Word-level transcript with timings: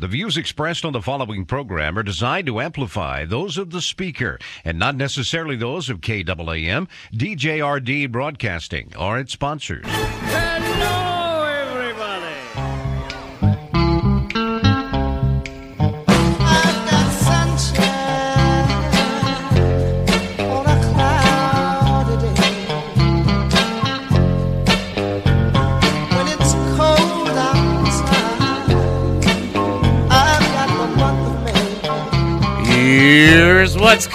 The 0.00 0.08
views 0.08 0.38
expressed 0.38 0.86
on 0.86 0.94
the 0.94 1.02
following 1.02 1.44
program 1.44 1.98
are 1.98 2.02
designed 2.02 2.46
to 2.46 2.58
amplify 2.58 3.26
those 3.26 3.58
of 3.58 3.68
the 3.68 3.82
speaker 3.82 4.38
and 4.64 4.78
not 4.78 4.96
necessarily 4.96 5.56
those 5.56 5.90
of 5.90 6.00
KAAM, 6.00 6.88
DJRD 7.12 8.10
Broadcasting, 8.10 8.94
or 8.98 9.18
its 9.18 9.34
sponsors. 9.34 9.84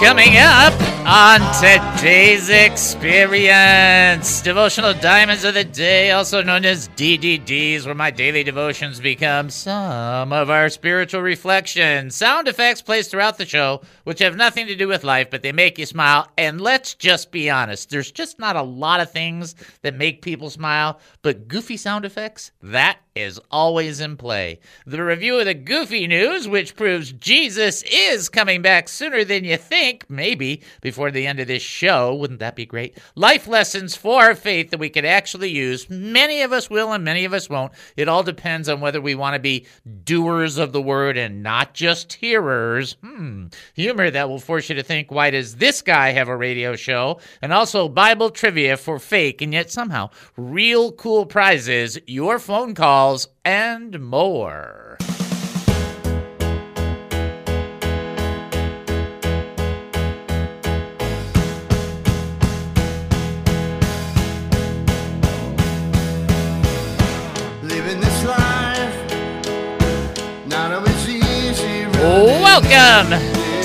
Coming 0.06 0.36
up 0.36 0.72
on 1.04 1.40
today's 1.60 2.48
experience. 2.48 4.40
Devotional 4.40 4.94
Diamonds 4.94 5.42
of 5.42 5.54
the 5.54 5.64
Day, 5.64 6.12
also 6.12 6.44
known 6.44 6.64
as 6.64 6.88
DDDs, 6.90 7.84
where 7.84 7.94
my 7.96 8.12
daily 8.12 8.44
devotions 8.44 9.00
become 9.00 9.50
some 9.50 10.32
of 10.32 10.48
our 10.48 10.68
spiritual 10.68 11.22
reflections. 11.22 12.14
Sound 12.14 12.46
effects 12.46 12.82
placed 12.82 13.10
throughout 13.10 13.36
the 13.36 13.46
show, 13.46 13.80
which 14.04 14.20
have 14.20 14.36
nothing 14.36 14.68
to 14.68 14.76
do 14.76 14.86
with 14.86 15.02
life, 15.02 15.28
but 15.28 15.42
they 15.42 15.50
make 15.50 15.76
you 15.76 15.86
smile. 15.86 16.28
And 16.38 16.60
let's 16.60 16.94
just 16.94 17.32
be 17.32 17.50
honest, 17.50 17.90
there's 17.90 18.12
just 18.12 18.38
not 18.38 18.54
a 18.54 18.62
lot 18.62 19.00
of 19.00 19.10
things 19.10 19.56
that 19.82 19.96
make 19.96 20.22
people 20.22 20.50
smile, 20.50 21.00
but 21.22 21.48
goofy 21.48 21.76
sound 21.76 22.04
effects, 22.04 22.52
that 22.62 22.98
is 23.16 23.40
always 23.50 24.00
in 24.00 24.16
play. 24.16 24.60
The 24.86 25.02
review 25.02 25.38
of 25.38 25.46
the 25.46 25.54
goofy 25.54 26.06
news, 26.06 26.46
which 26.46 26.76
proves 26.76 27.12
Jesus 27.12 27.82
is 27.84 28.28
coming 28.28 28.62
back 28.62 28.88
sooner 28.88 29.24
than 29.24 29.44
you 29.44 29.56
think, 29.56 30.04
maybe 30.08 30.62
before 30.82 31.10
the 31.10 31.26
end 31.26 31.40
of 31.40 31.48
this 31.48 31.62
show. 31.62 32.14
Wouldn't 32.14 32.40
that 32.40 32.56
be 32.56 32.66
great? 32.66 32.98
Life 33.14 33.48
lessons 33.48 33.96
for 33.96 34.22
our 34.22 34.34
faith 34.34 34.70
that 34.70 34.80
we 34.80 34.90
could 34.90 35.04
actually 35.04 35.50
use. 35.50 35.88
Many 35.88 36.42
of 36.42 36.52
us 36.52 36.68
will 36.68 36.92
and 36.92 37.04
many 37.04 37.24
of 37.24 37.32
us 37.32 37.48
won't. 37.48 37.72
It 37.96 38.08
all 38.08 38.22
depends 38.22 38.68
on 38.68 38.80
whether 38.80 39.00
we 39.00 39.14
want 39.14 39.34
to 39.34 39.40
be 39.40 39.66
doers 40.04 40.58
of 40.58 40.72
the 40.72 40.82
word 40.82 41.16
and 41.16 41.42
not 41.42 41.74
just 41.74 42.12
hearers. 42.12 42.96
Hmm. 43.02 43.46
Humor 43.74 44.10
that 44.10 44.28
will 44.28 44.38
force 44.38 44.68
you 44.68 44.74
to 44.74 44.82
think, 44.82 45.10
why 45.10 45.30
does 45.30 45.56
this 45.56 45.80
guy 45.82 46.10
have 46.10 46.28
a 46.28 46.36
radio 46.36 46.76
show? 46.76 47.20
And 47.40 47.52
also 47.52 47.88
Bible 47.88 48.30
trivia 48.30 48.76
for 48.76 48.98
fake 48.98 49.40
and 49.40 49.52
yet 49.52 49.70
somehow 49.70 50.10
real 50.36 50.92
cool 50.92 51.26
prizes, 51.26 51.98
your 52.06 52.38
phone 52.38 52.74
calls, 53.06 53.28
and 53.44 54.00
more. 54.00 54.98
Living 67.62 68.00
this 68.00 68.24
life, 68.24 68.96
not 70.48 70.72
always 70.72 71.08
easy. 71.08 71.86
Welcome 71.86 73.35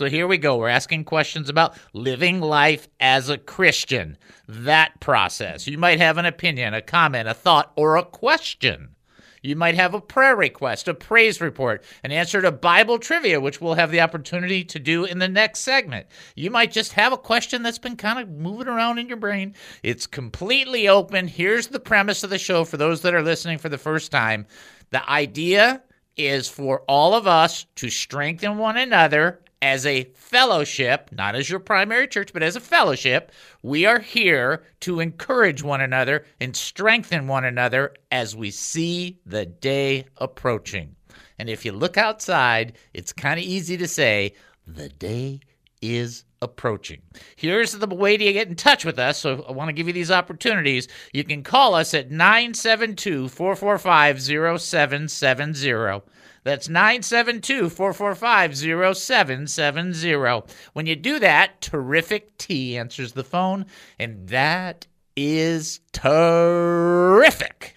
So 0.00 0.08
here 0.08 0.26
we 0.26 0.38
go. 0.38 0.56
We're 0.56 0.70
asking 0.70 1.04
questions 1.04 1.50
about 1.50 1.76
living 1.92 2.40
life 2.40 2.88
as 3.00 3.28
a 3.28 3.36
Christian. 3.36 4.16
That 4.48 4.98
process. 4.98 5.66
You 5.66 5.76
might 5.76 6.00
have 6.00 6.16
an 6.16 6.24
opinion, 6.24 6.72
a 6.72 6.80
comment, 6.80 7.28
a 7.28 7.34
thought, 7.34 7.70
or 7.76 7.96
a 7.96 8.02
question. 8.02 8.94
You 9.42 9.56
might 9.56 9.74
have 9.74 9.92
a 9.92 10.00
prayer 10.00 10.34
request, 10.34 10.88
a 10.88 10.94
praise 10.94 11.42
report, 11.42 11.84
an 12.02 12.12
answer 12.12 12.40
to 12.40 12.50
Bible 12.50 12.98
trivia, 12.98 13.42
which 13.42 13.60
we'll 13.60 13.74
have 13.74 13.90
the 13.90 14.00
opportunity 14.00 14.64
to 14.64 14.78
do 14.78 15.04
in 15.04 15.18
the 15.18 15.28
next 15.28 15.60
segment. 15.60 16.06
You 16.34 16.50
might 16.50 16.72
just 16.72 16.94
have 16.94 17.12
a 17.12 17.18
question 17.18 17.62
that's 17.62 17.78
been 17.78 17.96
kind 17.96 18.18
of 18.18 18.30
moving 18.30 18.68
around 18.68 19.00
in 19.00 19.06
your 19.06 19.18
brain. 19.18 19.54
It's 19.82 20.06
completely 20.06 20.88
open. 20.88 21.28
Here's 21.28 21.66
the 21.66 21.78
premise 21.78 22.24
of 22.24 22.30
the 22.30 22.38
show 22.38 22.64
for 22.64 22.78
those 22.78 23.02
that 23.02 23.12
are 23.12 23.22
listening 23.22 23.58
for 23.58 23.68
the 23.68 23.76
first 23.76 24.10
time. 24.10 24.46
The 24.92 25.06
idea 25.10 25.82
is 26.16 26.48
for 26.48 26.84
all 26.88 27.12
of 27.12 27.26
us 27.26 27.66
to 27.76 27.90
strengthen 27.90 28.56
one 28.56 28.78
another 28.78 29.40
as 29.62 29.84
a 29.84 30.04
fellowship, 30.14 31.10
not 31.12 31.34
as 31.34 31.50
your 31.50 31.60
primary 31.60 32.08
church, 32.08 32.32
but 32.32 32.42
as 32.42 32.56
a 32.56 32.60
fellowship. 32.60 33.32
We 33.62 33.84
are 33.84 33.98
here 33.98 34.62
to 34.80 35.00
encourage 35.00 35.62
one 35.62 35.80
another 35.80 36.24
and 36.40 36.56
strengthen 36.56 37.26
one 37.26 37.44
another 37.44 37.94
as 38.10 38.34
we 38.34 38.50
see 38.50 39.18
the 39.26 39.46
day 39.46 40.06
approaching. 40.16 40.96
And 41.38 41.48
if 41.48 41.64
you 41.64 41.72
look 41.72 41.96
outside, 41.96 42.74
it's 42.94 43.12
kind 43.12 43.38
of 43.38 43.44
easy 43.44 43.76
to 43.76 43.88
say, 43.88 44.34
the 44.66 44.88
day 44.88 45.40
is 45.82 46.24
approaching. 46.42 47.02
Here's 47.36 47.72
the 47.72 47.86
way 47.86 48.16
to 48.16 48.32
get 48.32 48.48
in 48.48 48.56
touch 48.56 48.84
with 48.84 48.98
us. 48.98 49.18
So 49.18 49.44
I 49.48 49.52
want 49.52 49.68
to 49.68 49.72
give 49.72 49.86
you 49.86 49.92
these 49.92 50.10
opportunities. 50.10 50.88
You 51.12 51.24
can 51.24 51.42
call 51.42 51.74
us 51.74 51.94
at 51.94 52.10
972 52.10 53.28
445 53.28 54.22
0770. 54.22 56.02
That's 56.42 56.68
972 56.68 57.68
445 57.68 58.56
0770. 58.96 60.42
When 60.72 60.86
you 60.86 60.96
do 60.96 61.18
that, 61.18 61.60
Terrific 61.60 62.38
T 62.38 62.78
answers 62.78 63.12
the 63.12 63.24
phone, 63.24 63.66
and 63.98 64.28
that 64.28 64.86
is 65.16 65.80
terrific. 65.92 67.76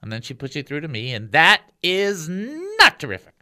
And 0.00 0.12
then 0.12 0.22
she 0.22 0.32
puts 0.34 0.56
you 0.56 0.62
through 0.62 0.80
to 0.80 0.88
me, 0.88 1.12
and 1.12 1.32
that 1.32 1.62
is 1.82 2.28
not 2.28 2.98
terrific. 2.98 3.34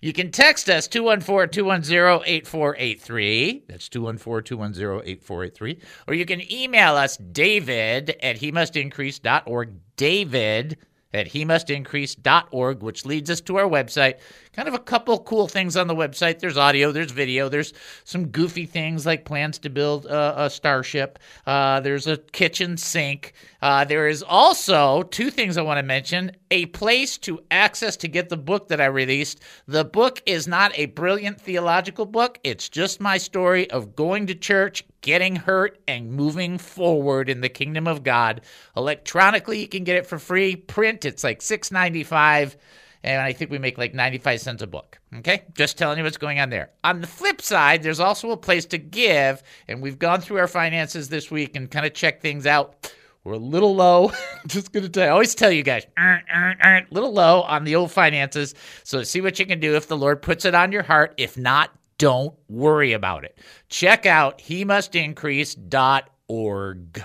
You 0.00 0.12
can 0.12 0.30
text 0.30 0.70
us 0.70 0.86
214 0.88 1.50
210 1.50 2.22
8483. 2.24 3.64
That's 3.68 3.88
214 3.88 4.44
210 4.44 5.08
8483. 5.08 5.80
Or 6.06 6.14
you 6.14 6.24
can 6.24 6.52
email 6.52 6.94
us 6.94 7.16
david 7.16 8.16
at 8.22 8.36
he 8.38 8.52
must 8.52 8.76
increase.org. 8.76 9.70
David 9.96 10.78
at 11.12 11.28
he 11.28 11.44
must 11.44 11.70
increase.org, 11.70 12.82
which 12.82 13.06
leads 13.06 13.30
us 13.30 13.40
to 13.42 13.56
our 13.56 13.68
website. 13.68 14.14
Kind 14.58 14.66
of 14.66 14.74
a 14.74 14.80
couple 14.80 15.16
cool 15.20 15.46
things 15.46 15.76
on 15.76 15.86
the 15.86 15.94
website. 15.94 16.40
There's 16.40 16.56
audio, 16.56 16.90
there's 16.90 17.12
video, 17.12 17.48
there's 17.48 17.72
some 18.02 18.26
goofy 18.26 18.66
things 18.66 19.06
like 19.06 19.24
plans 19.24 19.56
to 19.60 19.70
build 19.70 20.06
a, 20.06 20.46
a 20.46 20.50
starship. 20.50 21.20
Uh, 21.46 21.78
there's 21.78 22.08
a 22.08 22.16
kitchen 22.16 22.76
sink. 22.76 23.34
Uh, 23.62 23.84
there 23.84 24.08
is 24.08 24.24
also 24.24 25.04
two 25.04 25.30
things 25.30 25.56
I 25.56 25.62
want 25.62 25.78
to 25.78 25.84
mention 25.84 26.32
a 26.50 26.66
place 26.66 27.18
to 27.18 27.40
access 27.52 27.96
to 27.98 28.08
get 28.08 28.30
the 28.30 28.36
book 28.36 28.66
that 28.66 28.80
I 28.80 28.86
released. 28.86 29.40
The 29.68 29.84
book 29.84 30.20
is 30.26 30.48
not 30.48 30.72
a 30.74 30.86
brilliant 30.86 31.40
theological 31.40 32.04
book, 32.04 32.40
it's 32.42 32.68
just 32.68 33.00
my 33.00 33.16
story 33.16 33.70
of 33.70 33.94
going 33.94 34.26
to 34.26 34.34
church, 34.34 34.84
getting 35.02 35.36
hurt, 35.36 35.78
and 35.86 36.10
moving 36.10 36.58
forward 36.58 37.28
in 37.28 37.42
the 37.42 37.48
kingdom 37.48 37.86
of 37.86 38.02
God. 38.02 38.40
Electronically, 38.76 39.60
you 39.60 39.68
can 39.68 39.84
get 39.84 39.98
it 39.98 40.06
for 40.08 40.18
free. 40.18 40.56
Print, 40.56 41.04
it's 41.04 41.22
like 41.22 41.38
$6.95 41.38 42.56
and 43.02 43.20
I 43.20 43.32
think 43.32 43.50
we 43.50 43.58
make 43.58 43.78
like 43.78 43.94
95 43.94 44.40
cents 44.40 44.62
a 44.62 44.66
book. 44.66 44.98
Okay? 45.16 45.44
Just 45.54 45.78
telling 45.78 45.98
you 45.98 46.04
what's 46.04 46.16
going 46.16 46.40
on 46.40 46.50
there. 46.50 46.70
On 46.84 47.00
the 47.00 47.06
flip 47.06 47.40
side, 47.40 47.82
there's 47.82 48.00
also 48.00 48.30
a 48.30 48.36
place 48.36 48.66
to 48.66 48.78
give, 48.78 49.42
and 49.68 49.82
we've 49.82 49.98
gone 49.98 50.20
through 50.20 50.38
our 50.38 50.48
finances 50.48 51.08
this 51.08 51.30
week 51.30 51.56
and 51.56 51.70
kind 51.70 51.86
of 51.86 51.94
checked 51.94 52.22
things 52.22 52.46
out. 52.46 52.92
We're 53.24 53.34
a 53.34 53.38
little 53.38 53.74
low. 53.74 54.12
Just 54.46 54.72
gonna 54.72 54.88
tell 54.88 55.04
you, 55.04 55.10
I 55.10 55.12
always 55.12 55.34
tell 55.34 55.50
you 55.50 55.62
guys, 55.62 55.86
a 55.98 56.82
little 56.90 57.12
low 57.12 57.42
on 57.42 57.64
the 57.64 57.74
old 57.74 57.92
finances. 57.92 58.54
So 58.84 59.02
see 59.02 59.20
what 59.20 59.38
you 59.38 59.46
can 59.46 59.60
do 59.60 59.76
if 59.76 59.88
the 59.88 59.96
Lord 59.96 60.22
puts 60.22 60.44
it 60.44 60.54
on 60.54 60.72
your 60.72 60.82
heart. 60.82 61.14
If 61.18 61.36
not, 61.36 61.70
don't 61.98 62.34
worry 62.48 62.92
about 62.92 63.24
it. 63.24 63.38
Check 63.68 64.06
out 64.06 64.40
he 64.40 64.64
must 64.64 64.94
increase.org. 64.94 67.04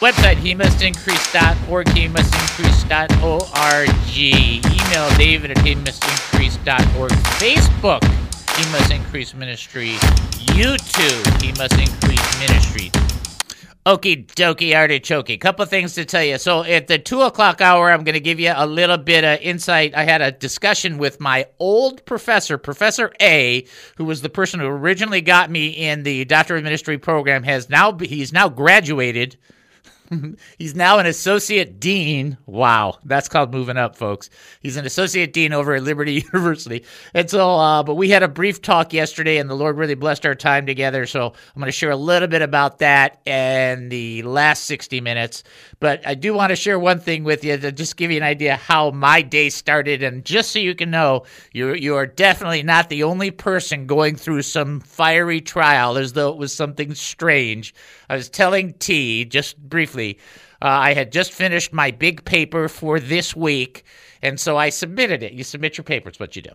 Website, 0.00 0.36
he 0.38 0.54
must 0.54 0.80
increase.org, 0.80 1.88
he 1.90 2.08
must 2.08 2.34
increase.org. 2.34 3.88
Email 4.16 5.16
David 5.18 5.50
at 5.50 5.58
he 5.58 5.74
must 5.74 6.02
increase.org. 6.02 7.10
Facebook, 7.36 8.02
he 8.56 8.72
must 8.72 8.90
increase 8.90 9.34
ministry. 9.34 9.90
YouTube, 10.56 11.42
he 11.42 11.52
must 11.52 11.78
increase 11.78 12.40
ministry. 12.40 12.90
Okie 13.84 14.26
dokie 14.26 14.74
artichoke. 14.74 15.38
Couple 15.38 15.66
things 15.66 15.92
to 15.96 16.06
tell 16.06 16.24
you. 16.24 16.38
So 16.38 16.62
at 16.64 16.86
the 16.86 16.98
two 16.98 17.20
o'clock 17.20 17.60
hour, 17.60 17.90
I'm 17.90 18.02
going 18.02 18.14
to 18.14 18.20
give 18.20 18.40
you 18.40 18.54
a 18.56 18.66
little 18.66 18.96
bit 18.96 19.22
of 19.22 19.38
insight. 19.40 19.94
I 19.94 20.04
had 20.04 20.22
a 20.22 20.32
discussion 20.32 20.96
with 20.96 21.20
my 21.20 21.44
old 21.58 22.06
professor, 22.06 22.56
Professor 22.56 23.12
A, 23.20 23.66
who 23.96 24.06
was 24.06 24.22
the 24.22 24.30
person 24.30 24.60
who 24.60 24.66
originally 24.66 25.20
got 25.20 25.50
me 25.50 25.68
in 25.68 26.04
the 26.04 26.24
Doctor 26.24 26.56
of 26.56 26.64
Ministry 26.64 26.96
program. 26.96 27.42
Has 27.42 27.68
now 27.68 27.98
he's 27.98 28.32
now 28.32 28.48
graduated. 28.48 29.36
He's 30.58 30.74
now 30.74 30.98
an 30.98 31.06
associate 31.06 31.78
dean. 31.78 32.36
Wow, 32.46 32.98
that's 33.04 33.28
called 33.28 33.52
moving 33.52 33.76
up, 33.76 33.96
folks. 33.96 34.28
He's 34.60 34.76
an 34.76 34.84
associate 34.84 35.32
dean 35.32 35.52
over 35.52 35.74
at 35.74 35.82
Liberty 35.82 36.14
University. 36.32 36.84
And 37.14 37.30
so, 37.30 37.50
uh, 37.50 37.82
but 37.82 37.94
we 37.94 38.10
had 38.10 38.22
a 38.22 38.28
brief 38.28 38.60
talk 38.60 38.92
yesterday, 38.92 39.38
and 39.38 39.48
the 39.48 39.54
Lord 39.54 39.76
really 39.76 39.94
blessed 39.94 40.26
our 40.26 40.34
time 40.34 40.66
together. 40.66 41.06
So 41.06 41.26
I'm 41.26 41.60
going 41.60 41.66
to 41.66 41.72
share 41.72 41.90
a 41.90 41.96
little 41.96 42.28
bit 42.28 42.42
about 42.42 42.78
that 42.78 43.20
in 43.26 43.88
the 43.88 44.22
last 44.22 44.64
60 44.64 45.00
minutes. 45.00 45.44
But 45.78 46.06
I 46.06 46.14
do 46.14 46.34
want 46.34 46.50
to 46.50 46.56
share 46.56 46.78
one 46.78 46.98
thing 46.98 47.22
with 47.22 47.44
you 47.44 47.56
to 47.56 47.70
just 47.70 47.96
give 47.96 48.10
you 48.10 48.16
an 48.16 48.22
idea 48.22 48.56
how 48.56 48.90
my 48.90 49.22
day 49.22 49.48
started, 49.48 50.02
and 50.02 50.24
just 50.24 50.50
so 50.50 50.58
you 50.58 50.74
can 50.74 50.90
know, 50.90 51.24
you 51.52 51.74
you 51.74 51.94
are 51.94 52.06
definitely 52.06 52.62
not 52.62 52.88
the 52.88 53.04
only 53.04 53.30
person 53.30 53.86
going 53.86 54.16
through 54.16 54.42
some 54.42 54.80
fiery 54.80 55.40
trial 55.40 55.96
as 55.96 56.12
though 56.14 56.30
it 56.30 56.36
was 56.36 56.52
something 56.52 56.94
strange. 56.94 57.74
I 58.08 58.16
was 58.16 58.28
telling 58.28 58.74
T 58.74 59.24
just 59.24 59.56
briefly. 59.56 59.99
Uh, 60.08 60.66
I 60.68 60.94
had 60.94 61.12
just 61.12 61.32
finished 61.32 61.72
my 61.72 61.90
big 61.90 62.24
paper 62.24 62.68
for 62.68 63.00
this 63.00 63.34
week, 63.34 63.84
and 64.22 64.38
so 64.38 64.56
I 64.56 64.70
submitted 64.70 65.22
it. 65.22 65.32
You 65.32 65.44
submit 65.44 65.78
your 65.78 65.84
paper, 65.84 66.08
it's 66.08 66.20
what 66.20 66.36
you 66.36 66.42
do. 66.42 66.52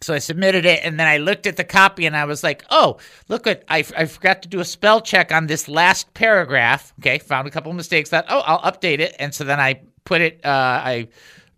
So 0.00 0.14
I 0.14 0.18
submitted 0.18 0.64
it, 0.64 0.80
and 0.84 0.98
then 0.98 1.08
I 1.08 1.16
looked 1.16 1.46
at 1.46 1.56
the 1.56 1.64
copy, 1.64 2.06
and 2.06 2.16
I 2.16 2.24
was 2.24 2.44
like, 2.44 2.64
"Oh, 2.70 2.98
look 3.28 3.46
what 3.46 3.64
I, 3.68 3.78
I 3.96 4.04
forgot 4.06 4.42
to 4.42 4.48
do 4.48 4.60
a 4.60 4.64
spell 4.64 5.00
check 5.00 5.32
on 5.32 5.48
this 5.48 5.68
last 5.68 6.14
paragraph." 6.14 6.92
Okay, 7.00 7.18
found 7.18 7.48
a 7.48 7.50
couple 7.50 7.72
mistakes. 7.72 8.10
That 8.10 8.26
oh, 8.28 8.42
I'll 8.46 8.72
update 8.72 9.00
it, 9.00 9.16
and 9.18 9.34
so 9.34 9.42
then 9.42 9.58
I 9.58 9.80
put 10.04 10.20
it. 10.20 10.40
Uh, 10.44 10.48
I 10.84 11.08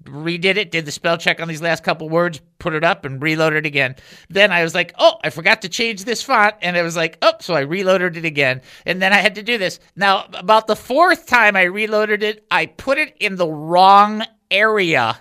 redid 0.05 0.57
it, 0.57 0.71
did 0.71 0.87
the 0.87 0.93
spell 0.93 1.19
check 1.19 1.41
on 1.41 1.49
these 1.49 1.63
last 1.63 1.83
couple 1.85 2.09
words, 2.09 2.41
put 2.59 2.75
it 2.75 2.85
up, 2.85 3.05
and 3.05 3.23
reloaded 3.23 3.65
it 3.65 3.67
again. 3.67 3.97
Then 4.29 4.53
I 4.53 4.63
was 4.63 4.75
like, 4.75 4.95
"Oh, 4.99 5.19
I 5.23 5.31
forgot 5.31 5.63
to 5.63 5.69
change 5.69 6.05
this 6.05 6.23
font," 6.23 6.55
and 6.63 6.77
it 6.77 6.83
was 6.83 6.97
like, 6.97 7.19
"Oh," 7.23 7.35
so 7.41 7.55
I 7.55 7.61
reloaded 7.61 8.17
it 8.17 8.25
again, 8.25 8.63
and 8.87 9.01
then 9.01 9.13
I 9.13 9.19
had 9.19 9.35
to 9.37 9.43
do 9.43 9.59
this. 9.59 9.81
Now, 9.97 10.27
about 10.35 10.67
the 10.67 10.77
fourth 10.77 11.27
time 11.27 11.57
I 11.57 11.65
reloaded 11.65 12.23
it, 12.23 12.47
I 12.51 12.67
put 12.67 12.99
it 12.99 13.17
in 13.21 13.37
the 13.37 13.49
wrong 13.49 14.25
area 14.51 15.17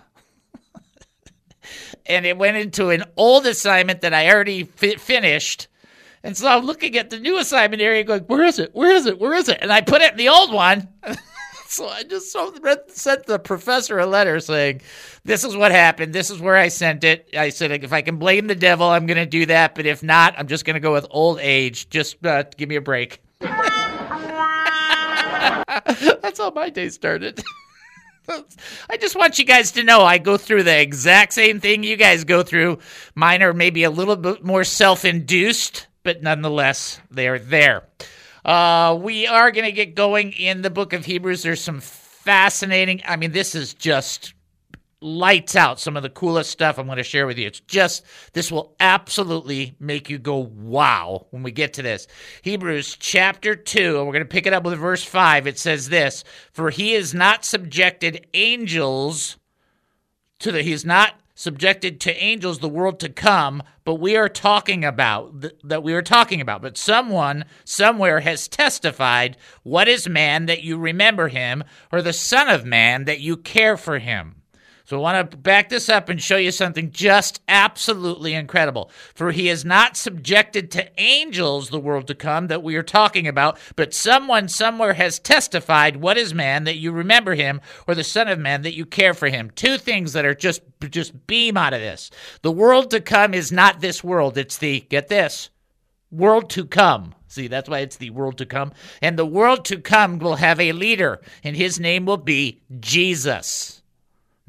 and 2.05 2.25
it 2.25 2.37
went 2.37 2.57
into 2.57 2.89
an 2.89 3.03
old 3.15 3.45
assignment 3.45 4.01
that 4.01 4.13
I 4.13 4.29
already 4.29 4.63
fi- 4.63 4.95
finished. 4.95 5.67
And 6.23 6.35
so 6.35 6.47
I'm 6.47 6.65
looking 6.65 6.97
at 6.97 7.09
the 7.09 7.19
new 7.19 7.37
assignment 7.37 7.81
area 7.81 8.03
going, 8.03 8.23
where 8.23 8.43
is 8.43 8.59
it? 8.59 8.71
Where 8.73 8.91
is 8.91 9.05
it? 9.05 9.19
Where 9.19 9.33
is 9.33 9.47
it? 9.47 9.59
And 9.61 9.71
I 9.71 9.81
put 9.81 10.01
it 10.01 10.11
in 10.11 10.17
the 10.17 10.29
old 10.29 10.51
one. 10.51 10.89
so 11.69 11.87
I 11.87 12.03
just 12.03 12.35
sent 12.87 13.25
the 13.27 13.37
professor 13.37 13.99
a 13.99 14.07
letter 14.07 14.39
saying, 14.39 14.81
this 15.23 15.43
is 15.43 15.55
what 15.55 15.71
happened. 15.71 16.13
This 16.13 16.31
is 16.31 16.39
where 16.39 16.55
I 16.55 16.69
sent 16.69 17.03
it. 17.03 17.29
I 17.37 17.49
said, 17.49 17.83
if 17.83 17.93
I 17.93 18.01
can 18.01 18.17
blame 18.17 18.47
the 18.47 18.55
devil, 18.55 18.87
I'm 18.87 19.05
going 19.05 19.17
to 19.17 19.27
do 19.27 19.45
that. 19.45 19.75
But 19.75 19.85
if 19.85 20.01
not, 20.01 20.33
I'm 20.37 20.47
just 20.47 20.65
going 20.65 20.73
to 20.73 20.79
go 20.79 20.93
with 20.93 21.05
old 21.11 21.39
age. 21.39 21.87
Just 21.89 22.25
uh, 22.25 22.43
give 22.57 22.69
me 22.69 22.75
a 22.75 22.81
break. 22.81 23.21
That's 23.39 23.59
how 26.39 26.49
my 26.49 26.71
day 26.71 26.89
started. 26.89 27.43
I 28.89 28.97
just 28.97 29.15
want 29.15 29.37
you 29.37 29.45
guys 29.45 29.71
to 29.73 29.83
know 29.83 30.01
I 30.01 30.17
go 30.17 30.37
through 30.37 30.63
the 30.63 30.81
exact 30.81 31.33
same 31.33 31.59
thing 31.59 31.83
you 31.83 31.97
guys 31.97 32.23
go 32.23 32.41
through. 32.41 32.79
Mine 33.13 33.43
are 33.43 33.53
maybe 33.53 33.83
a 33.83 33.91
little 33.91 34.15
bit 34.15 34.43
more 34.43 34.63
self 34.63 35.05
induced, 35.05 35.85
but 36.01 36.23
nonetheless, 36.23 36.99
they 37.11 37.27
are 37.27 37.39
there. 37.39 37.83
Uh, 38.49 38.95
we 38.95 39.27
are 39.27 39.51
going 39.51 39.65
to 39.65 39.71
get 39.71 39.93
going 39.93 40.31
in 40.31 40.63
the 40.63 40.71
book 40.71 40.91
of 40.93 41.05
Hebrews. 41.05 41.43
There's 41.43 41.61
some 41.61 41.79
fascinating, 41.79 42.99
I 43.05 43.15
mean, 43.15 43.31
this 43.31 43.53
is 43.53 43.75
just 43.75 44.33
lights 45.01 45.55
out 45.55 45.79
some 45.79 45.95
of 45.95 46.01
the 46.01 46.09
coolest 46.09 46.49
stuff 46.49 46.79
I'm 46.79 46.87
going 46.87 46.97
to 46.97 47.03
share 47.03 47.27
with 47.27 47.37
you. 47.37 47.45
It's 47.45 47.59
just, 47.59 48.03
this 48.33 48.51
will 48.51 48.75
absolutely 48.79 49.75
make 49.79 50.09
you 50.09 50.17
go 50.17 50.37
wow 50.37 51.27
when 51.29 51.43
we 51.43 51.51
get 51.51 51.73
to 51.73 51.83
this. 51.83 52.07
Hebrews 52.41 52.97
chapter 52.99 53.55
2, 53.55 53.99
and 53.99 54.07
we're 54.07 54.13
going 54.13 54.25
to 54.25 54.27
pick 54.27 54.47
it 54.47 54.53
up 54.53 54.63
with 54.63 54.79
verse 54.79 55.03
5. 55.03 55.45
It 55.45 55.59
says 55.59 55.89
this 55.89 56.23
For 56.51 56.71
he 56.71 56.95
is 56.95 57.13
not 57.13 57.45
subjected 57.45 58.25
angels 58.33 59.37
to 60.39 60.51
the, 60.51 60.63
he's 60.63 60.83
not 60.83 61.13
subjected 61.35 62.01
to 62.01 62.15
angels 62.15 62.57
the 62.57 62.67
world 62.67 62.99
to 63.01 63.09
come 63.09 63.61
but 63.89 63.95
we 63.95 64.15
are 64.15 64.29
talking 64.29 64.85
about 64.85 65.41
th- 65.41 65.55
that 65.63 65.81
we 65.81 65.95
are 65.95 66.03
talking 66.03 66.41
about. 66.41 66.61
But 66.61 66.77
someone 66.77 67.45
somewhere 67.65 68.19
has 68.19 68.47
testified 68.47 69.35
what 69.63 69.87
is 69.87 70.07
man 70.07 70.45
that 70.45 70.61
you 70.61 70.77
remember 70.77 71.27
him 71.27 71.63
or 71.91 72.03
the 72.03 72.13
son 72.13 72.49
of 72.49 72.63
man 72.63 73.05
that 73.05 73.19
you 73.19 73.35
care 73.35 73.77
for 73.77 73.97
him 73.97 74.38
so 74.89 74.97
I 74.97 75.01
want 75.01 75.29
to 75.29 75.37
back 75.37 75.69
this 75.69 75.87
up 75.87 76.09
and 76.09 76.19
show 76.19 76.37
you 76.37 76.49
something 76.49 76.89
just 76.89 77.43
absolutely 77.47 78.33
incredible. 78.33 78.89
For 79.13 79.31
he 79.31 79.47
is 79.47 79.63
not 79.63 79.95
subjected 79.95 80.71
to 80.71 80.89
angels, 80.99 81.69
the 81.69 81.79
world 81.79 82.07
to 82.07 82.15
come, 82.15 82.47
that 82.47 82.63
we 82.63 82.75
are 82.75 82.81
talking 82.81 83.27
about, 83.27 83.59
but 83.75 83.93
someone 83.93 84.47
somewhere 84.47 84.93
has 84.93 85.19
testified, 85.19 85.97
What 85.97 86.17
is 86.17 86.33
man 86.33 86.63
that 86.63 86.77
you 86.77 86.91
remember 86.91 87.35
him, 87.35 87.61
or 87.87 87.93
the 87.93 88.03
Son 88.03 88.27
of 88.27 88.39
Man 88.39 88.63
that 88.63 88.73
you 88.73 88.83
care 88.83 89.13
for 89.13 89.27
him? 89.27 89.51
Two 89.51 89.77
things 89.77 90.13
that 90.13 90.25
are 90.25 90.33
just 90.33 90.63
just 90.89 91.27
beam 91.27 91.55
out 91.55 91.75
of 91.75 91.81
this. 91.81 92.09
The 92.41 92.51
world 92.51 92.89
to 92.89 92.99
come 92.99 93.35
is 93.35 93.51
not 93.51 93.81
this 93.81 94.03
world. 94.03 94.39
It's 94.39 94.57
the 94.57 94.79
get 94.89 95.07
this 95.07 95.51
world 96.09 96.49
to 96.49 96.65
come. 96.65 97.13
See, 97.27 97.47
that's 97.47 97.69
why 97.69 97.81
it's 97.81 97.97
the 97.97 98.09
world 98.09 98.39
to 98.39 98.47
come. 98.47 98.71
And 99.03 99.19
the 99.19 99.23
world 99.23 99.65
to 99.65 99.77
come 99.77 100.17
will 100.17 100.37
have 100.37 100.59
a 100.59 100.71
leader, 100.71 101.21
and 101.43 101.55
his 101.55 101.79
name 101.79 102.07
will 102.07 102.17
be 102.17 102.63
Jesus. 102.79 103.78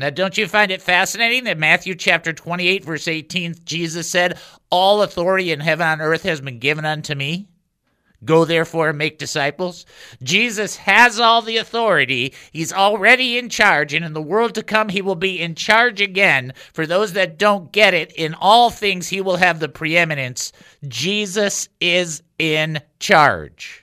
Now, 0.01 0.09
don't 0.09 0.39
you 0.39 0.49
find 0.49 0.71
it 0.71 0.81
fascinating 0.81 1.45
that 1.45 1.59
Matthew 1.59 1.95
chapter 1.95 2.33
28, 2.33 2.83
verse 2.87 3.07
18, 3.07 3.57
Jesus 3.67 4.09
said, 4.09 4.39
All 4.71 5.03
authority 5.03 5.53
in 5.53 5.61
heaven 5.61 5.87
and 5.87 6.01
earth 6.01 6.23
has 6.23 6.41
been 6.41 6.59
given 6.59 6.87
unto 6.87 7.15
me? 7.15 7.49
Go 8.25 8.47
therefore 8.47 8.89
and 8.89 8.97
make 8.97 9.19
disciples. 9.19 9.85
Jesus 10.23 10.77
has 10.77 11.21
all 11.21 11.43
the 11.43 11.59
authority. 11.59 12.33
He's 12.51 12.73
already 12.73 13.37
in 13.37 13.51
charge, 13.51 13.93
and 13.93 14.03
in 14.03 14.15
the 14.15 14.23
world 14.23 14.55
to 14.55 14.63
come, 14.63 14.89
he 14.89 15.03
will 15.03 15.17
be 15.17 15.39
in 15.39 15.55
charge 15.55 16.01
again. 16.01 16.55
For 16.73 16.87
those 16.87 17.13
that 17.13 17.39
don't 17.39 17.71
get 17.71 17.93
it, 17.93 18.11
in 18.13 18.33
all 18.33 18.71
things, 18.71 19.09
he 19.09 19.21
will 19.21 19.37
have 19.37 19.61
the 19.61 19.69
preeminence. 19.69 20.51
Jesus 20.89 21.69
is 21.79 22.23
in 22.39 22.81
charge. 23.01 23.80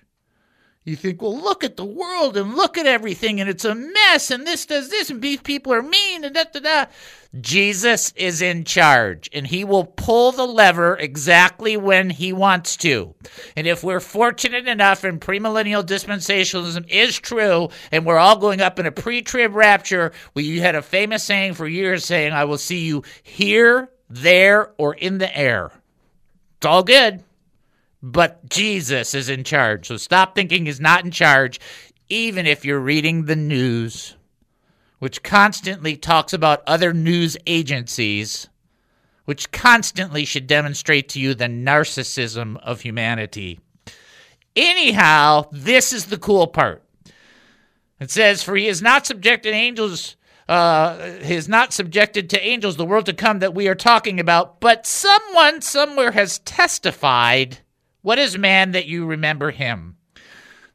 You 0.88 0.96
think, 0.96 1.22
well, 1.22 1.38
look 1.38 1.66
at 1.66 1.76
the 1.76 1.84
world 1.84 2.38
and 2.38 2.56
look 2.56 2.78
at 2.78 2.86
everything, 2.86 3.42
and 3.42 3.50
it's 3.50 3.66
a 3.66 3.76
mess, 3.76 4.32
and 4.32 4.48
this 4.48 4.66
does 4.66 4.90
this, 4.90 5.10
and 5.10 5.22
these 5.22 5.42
people 5.42 5.74
are 5.74 5.82
mean, 5.82 6.24
and 6.24 6.34
da 6.34 6.46
da 6.46 6.62
da. 6.62 6.86
Jesus 7.42 8.14
is 8.16 8.42
in 8.42 8.64
charge, 8.64 9.30
and 9.34 9.46
he 9.46 9.66
will 9.66 9.84
pull 9.84 10.32
the 10.32 10.46
lever 10.48 10.96
exactly 10.96 11.76
when 11.76 12.10
he 12.10 12.32
wants 12.32 12.78
to. 12.78 13.14
And 13.58 13.68
if 13.68 13.84
we're 13.84 14.00
fortunate 14.00 14.66
enough, 14.66 15.04
and 15.04 15.20
premillennial 15.20 15.84
dispensationalism 15.84 16.88
is 16.88 17.20
true, 17.20 17.68
and 17.92 18.06
we're 18.06 18.18
all 18.18 18.38
going 18.38 18.62
up 18.62 18.80
in 18.80 18.86
a 18.86 18.92
pre 18.94 19.22
trib 19.22 19.56
rapture, 19.56 20.14
you 20.36 20.62
had 20.62 20.76
a 20.76 20.82
famous 20.82 21.22
saying 21.22 21.56
for 21.56 21.68
years 21.68 22.06
saying, 22.06 22.32
I 22.32 22.46
will 22.46 22.58
see 22.58 22.86
you 22.86 23.04
here, 23.24 23.90
there, 24.10 24.72
or 24.78 24.94
in 24.94 25.18
the 25.18 25.38
air. 25.38 25.70
It's 26.56 26.66
all 26.66 26.84
good 26.84 27.26
but 28.02 28.48
Jesus 28.50 29.14
is 29.14 29.30
in 29.30 29.44
charge. 29.44 29.88
So 29.88 29.98
stop 29.98 30.36
thinking 30.36 30.66
he's 30.66 30.80
not 30.80 31.04
in 31.04 31.12
charge, 31.12 31.60
even 32.10 32.46
if 32.46 32.64
you're 32.64 32.80
reading 32.80 33.26
the 33.26 33.36
news, 33.36 34.16
which 35.00 35.24
constantly 35.24 35.96
talks 35.96 36.34
about 36.34 36.64
other 36.68 36.94
news 36.94 37.38
agencies, 37.46 38.48
which 39.26 39.52
constantly 39.52 40.26
should 40.26 40.48
demonstrate 40.48 41.10
to 41.10 41.20
you 41.20 41.34
the 41.34 41.46
narcissism 41.46 42.58
of 42.58 42.82
humanity. 42.82 43.60
Anyhow, 44.56 45.46
this 45.52 45.92
is 45.94 46.06
the 46.06 46.18
cool 46.18 46.48
part. 46.48 46.84
It 48.00 48.12
says, 48.12 48.44
For 48.44 48.56
he 48.56 48.68
is 48.68 48.82
not 48.82 49.06
subjected 49.06 49.54
angels. 49.54 50.16
Uh, 50.48 50.96
is 51.24 51.50
not 51.50 51.74
subjected 51.74 52.30
to 52.30 52.42
angels, 52.42 52.78
the 52.78 52.86
world 52.86 53.06
to 53.06 53.12
come 53.12 53.40
that 53.40 53.54
we 53.54 53.68
are 53.68 53.76
talking 53.76 54.18
about, 54.18 54.62
but 54.62 54.86
someone 54.86 55.60
somewhere 55.60 56.12
has 56.12 56.40
testified 56.40 57.58
what 58.08 58.20
is 58.20 58.38
man 58.38 58.72
that 58.72 58.86
you 58.86 59.06
remember 59.06 59.52
him? 59.52 59.98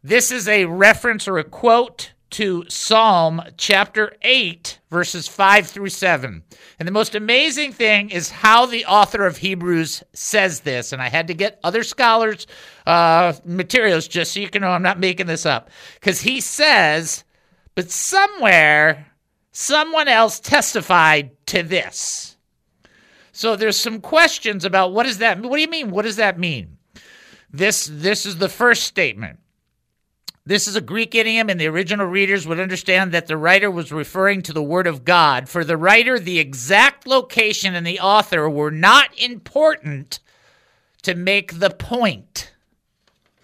This 0.05 0.31
is 0.31 0.47
a 0.47 0.67
reference 0.67 1.27
or 1.27 1.39
a 1.39 1.45
quote 1.45 2.12
to 2.33 2.67
Psalm 2.69 3.41
chapter 3.57 4.15
8, 4.21 4.79
verses 4.91 5.29
5 5.29 5.67
through 5.67 5.89
7. 5.89 6.43
And 6.79 6.87
the 6.87 6.93
most 6.93 7.15
amazing 7.15 7.73
thing 7.73 8.11
is 8.11 8.29
how 8.29 8.67
the 8.67 8.85
author 8.85 9.25
of 9.25 9.39
Hebrews 9.39 10.03
says 10.12 10.61
this. 10.61 10.93
And 10.93 11.01
I 11.01 11.09
had 11.09 11.29
to 11.29 11.33
get 11.33 11.59
other 11.65 11.83
scholars' 11.85 12.47
uh, 12.87 13.33
materials 13.47 14.09
just 14.09 14.35
so 14.35 14.41
you 14.41 14.51
can 14.51 14.61
know 14.61 14.69
I'm 14.69 14.83
not 14.83 15.01
making 15.01 15.27
this 15.27 15.47
up. 15.47 15.71
Because 15.95 16.21
he 16.21 16.39
says, 16.39 17.25
but 17.75 17.91
somewhere 17.91 19.07
someone 19.53 20.09
else 20.09 20.39
testified 20.39 21.31
to 21.47 21.62
this. 21.62 22.37
So 23.33 23.57
there's 23.57 23.79
some 23.79 24.03
questions 24.03 24.67
about 24.67 24.93
what 24.93 25.05
does 25.05 25.17
that 25.17 25.41
what 25.41 25.57
do 25.57 25.62
you 25.62 25.69
mean? 25.69 25.91
What 25.93 26.03
does 26.03 26.17
that 26.17 26.39
mean? 26.39 26.77
This 27.52 27.88
this 27.90 28.25
is 28.25 28.38
the 28.38 28.49
first 28.49 28.85
statement. 28.85 29.38
This 30.44 30.66
is 30.66 30.75
a 30.75 30.80
Greek 30.80 31.14
idiom, 31.14 31.49
and 31.49 31.61
the 31.61 31.68
original 31.68 32.06
readers 32.06 32.49
would 32.49 32.59
understand 32.59 33.12
that 33.12 33.28
the 33.28 33.37
writer 33.37 33.71
was 33.71 33.92
referring 33.92 34.42
to 34.42 34.52
the 34.52 34.62
Word 34.62 34.88
of 34.88 35.04
God. 35.04 35.49
For 35.49 35.62
the 35.62 35.76
writer, 35.76 36.18
the 36.18 36.40
exact 36.40 37.06
location 37.06 37.76
and 37.76 37.87
the 37.87 38.00
author 38.00 38.50
were 38.50 38.73
not 38.73 39.16
important 39.16 40.18
to 41.02 41.14
make 41.14 41.61
the 41.61 41.71
point. 41.71 42.51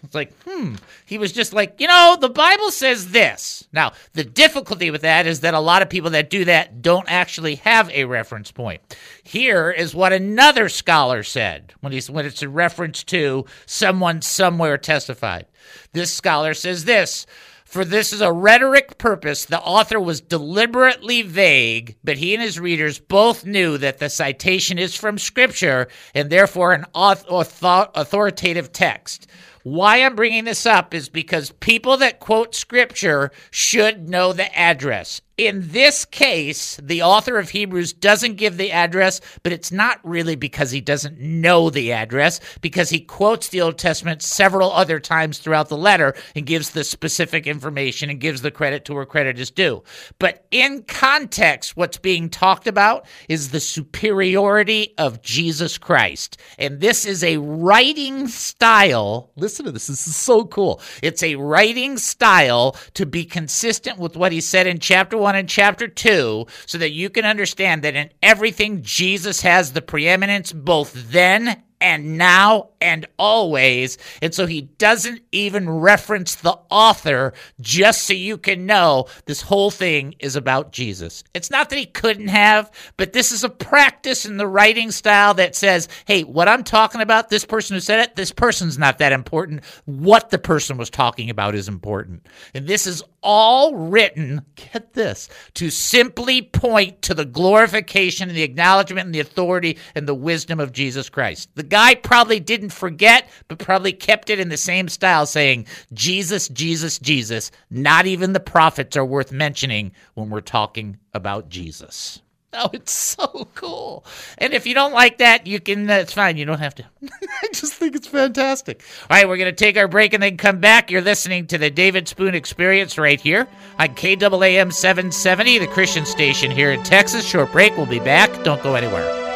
It's 0.04 0.14
like, 0.14 0.32
hmm. 0.44 0.76
He 1.06 1.18
was 1.18 1.32
just 1.32 1.52
like, 1.52 1.80
you 1.80 1.88
know, 1.88 2.16
the 2.20 2.28
Bible 2.28 2.70
says 2.70 3.10
this. 3.10 3.66
Now, 3.72 3.92
the 4.12 4.24
difficulty 4.24 4.90
with 4.90 5.02
that 5.02 5.26
is 5.26 5.40
that 5.40 5.54
a 5.54 5.60
lot 5.60 5.82
of 5.82 5.90
people 5.90 6.10
that 6.10 6.30
do 6.30 6.44
that 6.44 6.82
don't 6.82 7.10
actually 7.10 7.56
have 7.56 7.90
a 7.90 8.04
reference 8.04 8.52
point. 8.52 8.80
Here 9.24 9.70
is 9.70 9.94
what 9.94 10.12
another 10.12 10.68
scholar 10.68 11.22
said 11.22 11.74
when 11.80 11.92
he's 11.92 12.08
when 12.08 12.26
it's 12.26 12.42
a 12.42 12.48
reference 12.48 13.02
to 13.04 13.44
someone 13.66 14.22
somewhere 14.22 14.78
testified. 14.78 15.46
This 15.92 16.14
scholar 16.14 16.54
says 16.54 16.84
this. 16.84 17.26
For 17.64 17.84
this 17.84 18.14
is 18.14 18.22
a 18.22 18.32
rhetoric 18.32 18.96
purpose, 18.96 19.44
the 19.44 19.60
author 19.60 20.00
was 20.00 20.22
deliberately 20.22 21.20
vague, 21.20 21.96
but 22.02 22.16
he 22.16 22.32
and 22.32 22.42
his 22.42 22.58
readers 22.58 22.98
both 22.98 23.44
knew 23.44 23.76
that 23.76 23.98
the 23.98 24.08
citation 24.08 24.78
is 24.78 24.94
from 24.94 25.18
Scripture 25.18 25.88
and 26.14 26.30
therefore 26.30 26.72
an 26.72 26.86
author- 26.94 27.90
authoritative 27.94 28.72
text. 28.72 29.26
Why 29.68 30.02
I'm 30.02 30.16
bringing 30.16 30.44
this 30.44 30.64
up 30.64 30.94
is 30.94 31.10
because 31.10 31.50
people 31.60 31.98
that 31.98 32.20
quote 32.20 32.54
Scripture 32.54 33.30
should 33.50 34.08
know 34.08 34.32
the 34.32 34.58
address. 34.58 35.20
In 35.38 35.68
this 35.68 36.04
case, 36.04 36.80
the 36.82 37.02
author 37.02 37.38
of 37.38 37.50
Hebrews 37.50 37.92
doesn't 37.92 38.34
give 38.34 38.56
the 38.56 38.72
address, 38.72 39.20
but 39.44 39.52
it's 39.52 39.70
not 39.70 40.00
really 40.02 40.34
because 40.34 40.72
he 40.72 40.80
doesn't 40.80 41.20
know 41.20 41.70
the 41.70 41.92
address, 41.92 42.40
because 42.60 42.90
he 42.90 42.98
quotes 42.98 43.46
the 43.46 43.60
Old 43.60 43.78
Testament 43.78 44.20
several 44.20 44.72
other 44.72 44.98
times 44.98 45.38
throughout 45.38 45.68
the 45.68 45.76
letter 45.76 46.16
and 46.34 46.44
gives 46.44 46.70
the 46.70 46.82
specific 46.82 47.46
information 47.46 48.10
and 48.10 48.18
gives 48.20 48.42
the 48.42 48.50
credit 48.50 48.84
to 48.86 48.94
where 48.94 49.06
credit 49.06 49.38
is 49.38 49.52
due. 49.52 49.84
But 50.18 50.44
in 50.50 50.82
context, 50.82 51.76
what's 51.76 51.98
being 51.98 52.30
talked 52.30 52.66
about 52.66 53.06
is 53.28 53.50
the 53.50 53.60
superiority 53.60 54.92
of 54.98 55.22
Jesus 55.22 55.78
Christ. 55.78 56.36
And 56.58 56.80
this 56.80 57.06
is 57.06 57.22
a 57.22 57.36
writing 57.36 58.26
style. 58.26 59.30
Listen 59.36 59.66
to 59.66 59.70
this. 59.70 59.86
This 59.86 60.08
is 60.08 60.16
so 60.16 60.46
cool. 60.46 60.80
It's 61.00 61.22
a 61.22 61.36
writing 61.36 61.96
style 61.96 62.76
to 62.94 63.06
be 63.06 63.24
consistent 63.24 64.00
with 64.00 64.16
what 64.16 64.32
he 64.32 64.40
said 64.40 64.66
in 64.66 64.80
chapter 64.80 65.16
1 65.16 65.27
1 65.28 65.36
and 65.36 65.46
chapter 65.46 65.86
2 65.86 66.46
so 66.64 66.78
that 66.78 66.92
you 66.92 67.10
can 67.10 67.26
understand 67.26 67.82
that 67.82 67.94
in 67.94 68.08
everything 68.22 68.80
Jesus 68.80 69.42
has 69.42 69.72
the 69.72 69.82
preeminence 69.82 70.54
both 70.54 71.10
then 71.10 71.62
and 71.80 72.18
now 72.18 72.70
and 72.80 73.06
always. 73.18 73.98
And 74.20 74.34
so 74.34 74.46
he 74.46 74.62
doesn't 74.62 75.22
even 75.32 75.68
reference 75.68 76.36
the 76.36 76.58
author 76.70 77.32
just 77.60 78.04
so 78.04 78.12
you 78.12 78.38
can 78.38 78.66
know 78.66 79.06
this 79.26 79.42
whole 79.42 79.70
thing 79.70 80.14
is 80.18 80.36
about 80.36 80.72
Jesus. 80.72 81.24
It's 81.34 81.50
not 81.50 81.70
that 81.70 81.78
he 81.78 81.86
couldn't 81.86 82.28
have, 82.28 82.70
but 82.96 83.12
this 83.12 83.32
is 83.32 83.44
a 83.44 83.48
practice 83.48 84.26
in 84.26 84.36
the 84.36 84.46
writing 84.46 84.90
style 84.90 85.34
that 85.34 85.54
says, 85.54 85.88
hey, 86.06 86.22
what 86.22 86.48
I'm 86.48 86.64
talking 86.64 87.00
about, 87.00 87.28
this 87.28 87.44
person 87.44 87.74
who 87.74 87.80
said 87.80 88.00
it, 88.00 88.16
this 88.16 88.32
person's 88.32 88.78
not 88.78 88.98
that 88.98 89.12
important. 89.12 89.64
What 89.84 90.30
the 90.30 90.38
person 90.38 90.76
was 90.78 90.90
talking 90.90 91.30
about 91.30 91.54
is 91.54 91.68
important. 91.68 92.26
And 92.54 92.66
this 92.66 92.86
is 92.86 93.02
all 93.30 93.74
written, 93.74 94.40
get 94.56 94.94
this, 94.94 95.28
to 95.52 95.68
simply 95.68 96.40
point 96.40 97.02
to 97.02 97.12
the 97.12 97.26
glorification 97.26 98.30
and 98.30 98.36
the 98.36 98.42
acknowledgement 98.42 99.04
and 99.04 99.14
the 99.14 99.20
authority 99.20 99.76
and 99.94 100.08
the 100.08 100.14
wisdom 100.14 100.58
of 100.58 100.72
Jesus 100.72 101.10
Christ. 101.10 101.50
The 101.54 101.62
guy 101.62 101.94
probably 101.94 102.40
didn't 102.40 102.70
forget, 102.70 103.28
but 103.46 103.58
probably 103.58 103.92
kept 103.92 104.30
it 104.30 104.40
in 104.40 104.48
the 104.48 104.56
same 104.56 104.88
style, 104.88 105.26
saying, 105.26 105.66
Jesus, 105.92 106.48
Jesus, 106.48 106.98
Jesus. 106.98 107.50
Not 107.68 108.06
even 108.06 108.32
the 108.32 108.40
prophets 108.40 108.96
are 108.96 109.04
worth 109.04 109.30
mentioning 109.30 109.92
when 110.14 110.30
we're 110.30 110.40
talking 110.40 110.96
about 111.12 111.50
Jesus. 111.50 112.22
Oh, 112.54 112.70
it's 112.72 112.92
so 112.92 113.46
cool. 113.54 114.06
And 114.38 114.54
if 114.54 114.66
you 114.66 114.72
don't 114.72 114.94
like 114.94 115.18
that, 115.18 115.46
you 115.46 115.60
can, 115.60 115.86
that's 115.86 116.14
fine. 116.14 116.38
You 116.38 116.46
don't 116.46 116.58
have 116.58 116.74
to. 116.76 116.84
I 117.42 117.48
just 117.52 117.74
think 117.74 117.94
it's 117.94 118.06
fantastic. 118.06 118.82
All 119.02 119.16
right, 119.16 119.28
we're 119.28 119.36
going 119.36 119.54
to 119.54 119.64
take 119.64 119.76
our 119.76 119.86
break 119.86 120.14
and 120.14 120.22
then 120.22 120.38
come 120.38 120.58
back. 120.58 120.90
You're 120.90 121.02
listening 121.02 121.46
to 121.48 121.58
the 121.58 121.68
David 121.70 122.08
Spoon 122.08 122.34
Experience 122.34 122.96
right 122.96 123.20
here 123.20 123.46
on 123.78 123.88
KAAM 123.88 124.72
770, 124.72 125.58
the 125.58 125.66
Christian 125.66 126.06
station 126.06 126.50
here 126.50 126.72
in 126.72 126.82
Texas. 126.84 127.26
Short 127.26 127.52
break. 127.52 127.76
We'll 127.76 127.86
be 127.86 128.00
back. 128.00 128.30
Don't 128.44 128.62
go 128.62 128.76
anywhere. 128.76 129.27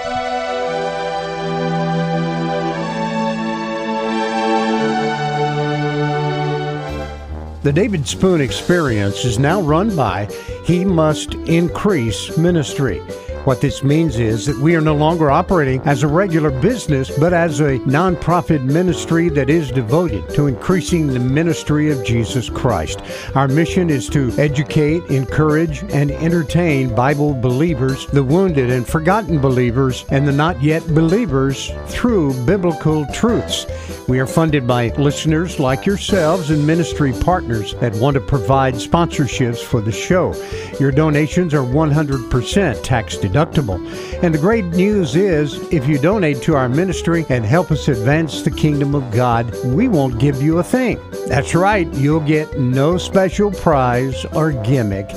The 7.62 7.72
David 7.72 8.08
Spoon 8.08 8.40
Experience 8.40 9.24
is 9.24 9.38
now 9.38 9.62
run 9.62 9.94
by 9.94 10.28
He 10.64 10.84
Must 10.84 11.34
Increase 11.34 12.36
Ministry. 12.36 13.00
What 13.44 13.60
this 13.60 13.82
means 13.82 14.20
is 14.20 14.46
that 14.46 14.56
we 14.58 14.76
are 14.76 14.80
no 14.80 14.94
longer 14.94 15.28
operating 15.28 15.80
as 15.80 16.04
a 16.04 16.06
regular 16.06 16.52
business, 16.60 17.10
but 17.18 17.32
as 17.32 17.58
a 17.58 17.80
nonprofit 17.80 18.62
ministry 18.62 19.30
that 19.30 19.50
is 19.50 19.72
devoted 19.72 20.28
to 20.36 20.46
increasing 20.46 21.08
the 21.08 21.18
ministry 21.18 21.90
of 21.90 22.04
Jesus 22.04 22.48
Christ. 22.48 23.00
Our 23.34 23.48
mission 23.48 23.90
is 23.90 24.08
to 24.10 24.32
educate, 24.38 25.02
encourage, 25.06 25.82
and 25.92 26.12
entertain 26.12 26.94
Bible 26.94 27.34
believers, 27.34 28.06
the 28.06 28.22
wounded 28.22 28.70
and 28.70 28.86
forgotten 28.86 29.40
believers, 29.40 30.04
and 30.10 30.28
the 30.28 30.30
not 30.30 30.62
yet 30.62 30.86
believers 30.94 31.72
through 31.86 32.44
biblical 32.44 33.06
truths. 33.06 33.66
We 34.06 34.20
are 34.20 34.26
funded 34.26 34.68
by 34.68 34.90
listeners 34.98 35.58
like 35.58 35.84
yourselves 35.84 36.50
and 36.50 36.64
ministry 36.64 37.12
partners 37.12 37.74
that 37.76 37.94
want 37.96 38.14
to 38.14 38.20
provide 38.20 38.74
sponsorships 38.74 39.64
for 39.64 39.80
the 39.80 39.90
show. 39.90 40.32
Your 40.78 40.92
donations 40.92 41.54
are 41.54 41.64
100% 41.64 42.82
tax 42.84 43.16
deductible 43.16 43.31
deductible. 43.32 43.80
And 44.22 44.34
the 44.34 44.38
great 44.38 44.66
news 44.66 45.16
is 45.16 45.54
if 45.72 45.88
you 45.88 45.98
donate 45.98 46.42
to 46.42 46.54
our 46.54 46.68
ministry 46.68 47.24
and 47.28 47.44
help 47.44 47.70
us 47.70 47.88
advance 47.88 48.42
the 48.42 48.50
kingdom 48.50 48.94
of 48.94 49.10
God, 49.10 49.54
we 49.64 49.88
won't 49.88 50.18
give 50.18 50.42
you 50.42 50.58
a 50.58 50.62
thing. 50.62 51.00
That's 51.28 51.54
right, 51.54 51.92
you'll 51.94 52.20
get 52.20 52.58
no 52.58 52.98
special 52.98 53.50
prize 53.50 54.24
or 54.26 54.52
gimmick. 54.52 55.10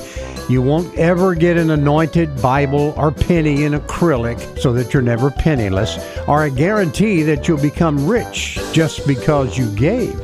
You 0.48 0.62
won't 0.62 0.96
ever 0.96 1.34
get 1.34 1.56
an 1.56 1.70
anointed 1.70 2.40
Bible 2.40 2.94
or 2.96 3.10
penny 3.10 3.64
in 3.64 3.72
acrylic 3.72 4.60
so 4.60 4.72
that 4.74 4.94
you're 4.94 5.02
never 5.02 5.28
penniless, 5.28 5.98
or 6.28 6.44
a 6.44 6.50
guarantee 6.50 7.22
that 7.24 7.48
you'll 7.48 7.60
become 7.60 8.06
rich 8.06 8.56
just 8.72 9.06
because 9.08 9.58
you 9.58 9.68
gave. 9.74 10.14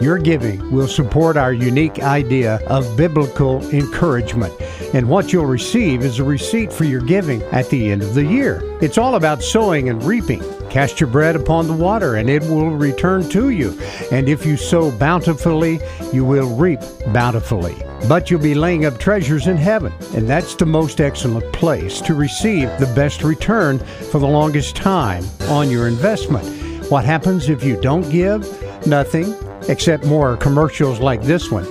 Your 0.00 0.18
giving 0.18 0.70
will 0.70 0.86
support 0.86 1.36
our 1.36 1.52
unique 1.52 2.00
idea 2.00 2.60
of 2.68 2.96
biblical 2.96 3.60
encouragement. 3.70 4.54
And 4.94 5.08
what 5.08 5.32
you'll 5.32 5.46
receive 5.46 6.02
is 6.02 6.20
a 6.20 6.24
receipt 6.24 6.72
for 6.72 6.84
your 6.84 7.00
giving 7.00 7.42
at 7.44 7.68
the 7.68 7.90
end 7.90 8.02
of 8.02 8.14
the 8.14 8.24
year. 8.24 8.62
It's 8.80 8.96
all 8.96 9.16
about 9.16 9.42
sowing 9.42 9.88
and 9.88 10.00
reaping. 10.04 10.40
Cast 10.70 11.00
your 11.00 11.08
bread 11.08 11.34
upon 11.34 11.66
the 11.66 11.72
water, 11.72 12.14
and 12.14 12.30
it 12.30 12.42
will 12.42 12.70
return 12.70 13.28
to 13.30 13.50
you. 13.50 13.76
And 14.12 14.28
if 14.28 14.46
you 14.46 14.56
sow 14.56 14.96
bountifully, 14.96 15.80
you 16.12 16.24
will 16.24 16.54
reap 16.54 16.80
bountifully. 17.08 17.74
But 18.06 18.30
you'll 18.30 18.40
be 18.40 18.54
laying 18.54 18.84
up 18.84 18.98
treasures 18.98 19.48
in 19.48 19.56
heaven, 19.56 19.92
and 20.14 20.28
that's 20.28 20.54
the 20.54 20.66
most 20.66 21.00
excellent 21.00 21.52
place 21.52 22.00
to 22.02 22.14
receive 22.14 22.68
the 22.78 22.92
best 22.94 23.24
return 23.24 23.80
for 24.12 24.20
the 24.20 24.28
longest 24.28 24.76
time 24.76 25.24
on 25.48 25.70
your 25.70 25.88
investment. 25.88 26.46
What 26.88 27.04
happens 27.04 27.48
if 27.48 27.64
you 27.64 27.80
don't 27.80 28.08
give? 28.10 28.46
Nothing 28.86 29.34
except 29.68 30.04
more 30.04 30.36
commercials 30.36 31.00
like 31.00 31.22
this 31.22 31.50
one. 31.50 31.66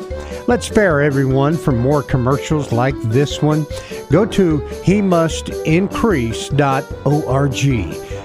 Let's 0.47 0.67
spare 0.67 1.01
everyone 1.01 1.57
from 1.57 1.77
more 1.77 2.01
commercials 2.01 2.71
like 2.71 2.95
this 3.03 3.41
one. 3.41 3.65
Go 4.09 4.25
to 4.25 4.65
he 4.83 5.01
must 5.01 5.49
increase.org. 5.49 6.57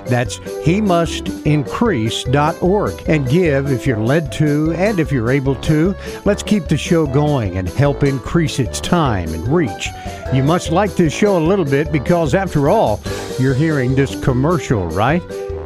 That's 0.07 0.41
he 0.65 0.81
must 0.81 1.29
increase.org 1.47 3.03
and 3.09 3.29
give 3.29 3.73
if 3.73 3.87
you're 3.87 3.99
led 3.99 4.31
to 4.33 4.73
and 4.73 5.01
if 5.01 5.11
you're 5.11 5.31
able 5.31 5.57
to. 5.57 5.95
Let's 6.25 6.43
keep 6.43 6.69
the 6.69 6.77
show 6.77 7.07
going 7.07 7.57
and 7.57 7.69
help 7.69 8.05
increase 8.05 8.59
its 8.59 8.81
time 8.81 9.33
and 9.35 9.49
reach. 9.49 9.89
You 10.33 10.43
must 10.45 10.71
like 10.71 10.95
this 10.95 11.13
show 11.13 11.39
a 11.39 11.45
little 11.45 11.65
bit 11.65 11.91
because, 11.93 12.35
after 12.35 12.69
all, 12.69 13.01
you're 13.39 13.55
hearing 13.55 13.95
this 13.95 14.23
commercial, 14.23 14.87
right? 14.89 15.23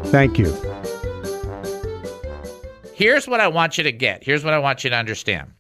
Thank 0.07 0.39
you. 0.39 0.76
Here's 2.97 3.29
what 3.29 3.41
I 3.41 3.49
want 3.49 3.77
you 3.77 3.85
to 3.85 3.93
get. 3.93 4.25
Here's 4.25 4.43
what 4.43 4.55
I 4.55 4.59
want 4.59 4.83
you 4.83 4.89
to 4.89 4.97
understand. 4.97 5.53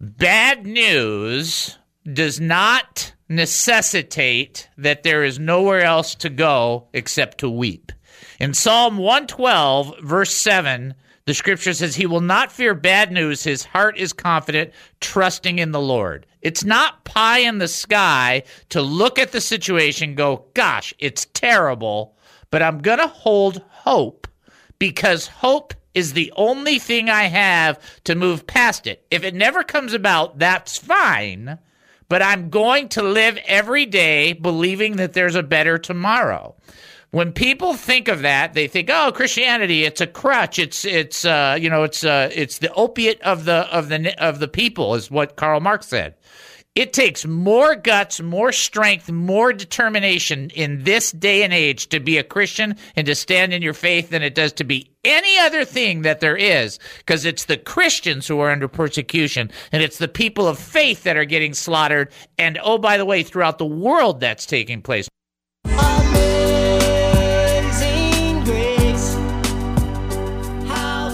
Bad 0.00 0.64
news 0.64 1.76
does 2.10 2.40
not 2.40 3.12
necessitate 3.28 4.70
that 4.78 5.02
there 5.02 5.22
is 5.22 5.38
nowhere 5.38 5.82
else 5.82 6.14
to 6.14 6.30
go 6.30 6.88
except 6.94 7.36
to 7.38 7.50
weep. 7.50 7.92
In 8.40 8.54
Psalm 8.54 8.96
112, 8.96 10.00
verse 10.00 10.32
7, 10.32 10.94
the 11.26 11.34
scripture 11.34 11.74
says, 11.74 11.94
He 11.94 12.06
will 12.06 12.22
not 12.22 12.50
fear 12.50 12.72
bad 12.72 13.12
news. 13.12 13.44
His 13.44 13.66
heart 13.66 13.98
is 13.98 14.14
confident, 14.14 14.72
trusting 15.02 15.58
in 15.58 15.72
the 15.72 15.78
Lord. 15.78 16.24
It's 16.40 16.64
not 16.64 17.04
pie 17.04 17.40
in 17.40 17.58
the 17.58 17.68
sky 17.68 18.44
to 18.70 18.80
look 18.80 19.18
at 19.18 19.32
the 19.32 19.42
situation, 19.42 20.14
go, 20.14 20.46
Gosh, 20.54 20.94
it's 20.98 21.26
terrible, 21.34 22.16
but 22.50 22.62
I'm 22.62 22.78
going 22.78 22.96
to 22.96 23.08
hold 23.08 23.62
hope 23.68 24.26
because 24.78 25.26
hope 25.26 25.74
is 25.98 26.12
the 26.12 26.32
only 26.36 26.78
thing 26.78 27.10
I 27.10 27.24
have 27.24 27.78
to 28.04 28.14
move 28.14 28.46
past 28.46 28.86
it. 28.86 29.04
If 29.10 29.24
it 29.24 29.34
never 29.34 29.62
comes 29.64 29.92
about, 29.92 30.38
that's 30.38 30.78
fine, 30.78 31.58
but 32.08 32.22
I'm 32.22 32.48
going 32.50 32.88
to 32.90 33.02
live 33.02 33.38
every 33.46 33.84
day 33.84 34.32
believing 34.32 34.96
that 34.96 35.12
there's 35.12 35.34
a 35.34 35.42
better 35.42 35.76
tomorrow. 35.78 36.54
when 37.10 37.32
people 37.32 37.72
think 37.74 38.06
of 38.08 38.20
that, 38.22 38.52
they 38.52 38.68
think, 38.68 38.90
"Oh, 38.92 39.10
Christianity, 39.12 39.84
it's 39.84 40.00
a 40.02 40.06
crutch. 40.06 40.58
It's 40.58 40.84
it's 40.84 41.24
uh, 41.24 41.56
you 41.58 41.70
know, 41.70 41.82
it's 41.84 42.04
uh, 42.04 42.28
it's 42.34 42.58
the 42.58 42.72
opiate 42.74 43.20
of 43.22 43.44
the 43.44 43.66
of 43.74 43.88
the 43.88 43.98
of 44.22 44.38
the 44.40 44.48
people," 44.48 44.94
is 44.94 45.10
what 45.10 45.36
Karl 45.36 45.60
Marx 45.60 45.86
said. 45.86 46.14
It 46.74 46.92
takes 46.92 47.24
more 47.26 47.74
guts, 47.74 48.20
more 48.20 48.52
strength, 48.52 49.10
more 49.10 49.52
determination 49.52 50.50
in 50.50 50.84
this 50.84 51.10
day 51.10 51.42
and 51.42 51.52
age 51.52 51.88
to 51.88 51.98
be 51.98 52.18
a 52.18 52.22
Christian 52.22 52.76
and 52.94 53.04
to 53.08 53.16
stand 53.16 53.52
in 53.52 53.62
your 53.62 53.74
faith 53.74 54.10
than 54.10 54.22
it 54.22 54.36
does 54.36 54.52
to 54.54 54.64
be 54.64 54.88
any 55.04 55.38
other 55.40 55.64
thing 55.64 56.02
that 56.02 56.20
there 56.20 56.36
is, 56.36 56.78
because 56.98 57.24
it's 57.24 57.46
the 57.46 57.56
Christians 57.56 58.28
who 58.28 58.38
are 58.38 58.50
under 58.50 58.68
persecution 58.68 59.50
and 59.72 59.82
it's 59.82 59.98
the 59.98 60.06
people 60.06 60.46
of 60.46 60.56
faith 60.56 61.02
that 61.02 61.16
are 61.16 61.24
getting 61.24 61.52
slaughtered. 61.52 62.12
And 62.38 62.60
oh, 62.62 62.78
by 62.78 62.96
the 62.96 63.04
way, 63.04 63.24
throughout 63.24 63.58
the 63.58 63.66
world 63.66 64.20
that's 64.20 64.46
taking 64.46 64.80
place. 64.80 65.08
Amazing 65.64 66.04
grace. 68.44 69.16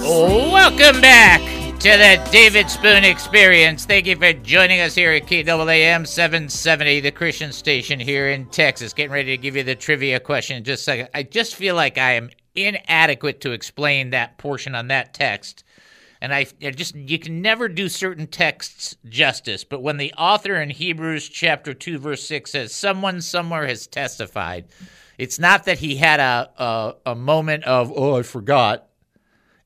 Welcome 0.03 1.01
back 1.01 1.54
to 1.85 1.91
the 1.91 2.29
David 2.33 2.71
Spoon 2.71 3.05
Experience. 3.05 3.85
Thank 3.85 4.07
you 4.07 4.17
for 4.17 4.33
joining 4.33 4.81
us 4.81 4.95
here 4.95 5.13
at 5.13 5.27
KAAM 5.27 6.07
770, 6.07 7.01
the 7.01 7.11
Christian 7.11 7.53
station 7.53 8.01
here 8.01 8.31
in 8.31 8.47
Texas. 8.47 8.95
Getting 8.95 9.13
ready 9.13 9.37
to 9.37 9.43
give 9.43 9.55
you 9.55 9.65
the 9.65 9.75
trivia 9.75 10.19
question 10.19 10.57
in 10.57 10.65
just 10.65 10.81
a 10.81 10.85
second. 10.85 11.09
I 11.13 11.25
just 11.25 11.55
feel 11.55 11.75
like 11.75 11.99
I 11.99 12.13
am 12.13 12.31
inadequate 12.55 13.43
to 13.43 13.53
explain 13.53 14.09
that 14.11 14.39
portion 14.39 14.75
on 14.75 14.89
that 14.89 15.13
text. 15.13 15.63
And 16.23 16.33
I, 16.33 16.47
I 16.63 16.71
just, 16.71 16.95
you 16.95 17.19
can 17.19 17.43
never 17.43 17.69
do 17.69 17.91
certain 17.91 18.29
texts 18.29 18.97
justice. 19.07 19.63
But 19.63 19.83
when 19.83 19.99
the 19.99 20.15
author 20.15 20.55
in 20.55 20.71
Hebrews 20.71 21.29
chapter 21.29 21.75
2, 21.75 21.99
verse 21.99 22.27
6 22.27 22.51
says, 22.51 22.75
Someone 22.75 23.21
somewhere 23.21 23.67
has 23.67 23.87
testified, 23.87 24.69
it's 25.19 25.39
not 25.39 25.65
that 25.65 25.81
he 25.81 25.97
had 25.97 26.19
a, 26.19 26.51
a, 26.57 26.95
a 27.11 27.15
moment 27.15 27.65
of, 27.65 27.93
oh, 27.95 28.17
I 28.17 28.23
forgot. 28.23 28.89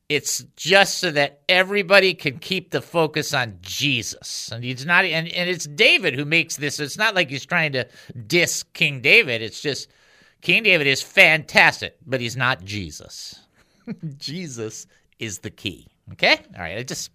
It's 0.09 0.43
just 0.55 0.97
so 0.97 1.11
that 1.11 1.41
everybody 1.47 2.15
can 2.15 2.39
keep 2.39 2.71
the 2.71 2.81
focus 2.81 3.31
on 3.33 3.59
Jesus. 3.61 4.49
And 4.51 4.63
he's 4.63 4.85
not 4.85 5.05
and, 5.05 5.27
and 5.27 5.49
it's 5.49 5.65
David 5.65 6.15
who 6.15 6.25
makes 6.25 6.57
this. 6.57 6.79
It's 6.79 6.97
not 6.97 7.13
like 7.13 7.29
he's 7.29 7.45
trying 7.45 7.73
to 7.73 7.87
diss 8.25 8.63
King 8.73 9.01
David. 9.01 9.43
It's 9.43 9.61
just 9.61 9.87
King 10.41 10.63
David 10.63 10.87
is 10.87 11.01
fantastic, 11.01 11.97
but 12.05 12.21
he's 12.21 12.35
not 12.35 12.65
Jesus. 12.65 13.39
Jesus 14.17 14.87
is 15.19 15.39
the 15.39 15.51
key. 15.51 15.87
Okay? 16.13 16.39
All 16.55 16.61
right. 16.61 16.77
I 16.77 16.83
just 16.83 17.11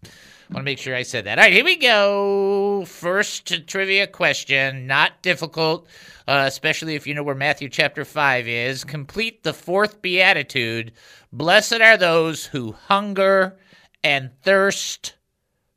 want 0.51 0.59
to 0.59 0.65
make 0.65 0.79
sure 0.79 0.95
I 0.95 1.03
said 1.03 1.25
that. 1.25 1.39
All 1.39 1.45
right, 1.45 1.53
here 1.53 1.65
we 1.65 1.77
go. 1.77 2.85
First 2.87 3.67
trivia 3.67 4.07
question. 4.07 4.87
Not 4.87 5.23
difficult, 5.23 5.87
uh, 6.29 6.45
especially 6.47 6.95
if 6.95 7.07
you 7.07 7.15
know 7.15 7.23
where 7.23 7.35
Matthew 7.35 7.69
chapter 7.69 8.05
5 8.05 8.47
is. 8.47 8.85
Complete 8.85 9.43
the 9.43 9.53
fourth 9.53 10.03
beatitude. 10.03 10.93
Blessed 11.33 11.81
are 11.81 11.97
those 11.97 12.47
who 12.47 12.73
hunger 12.73 13.59
and 14.03 14.31
thirst 14.43 15.15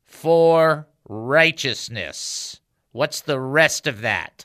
for 0.04 0.86
righteousness. 1.08 2.60
What's 2.92 3.22
the 3.22 3.40
rest 3.40 3.86
of 3.86 4.02
that? 4.02 4.44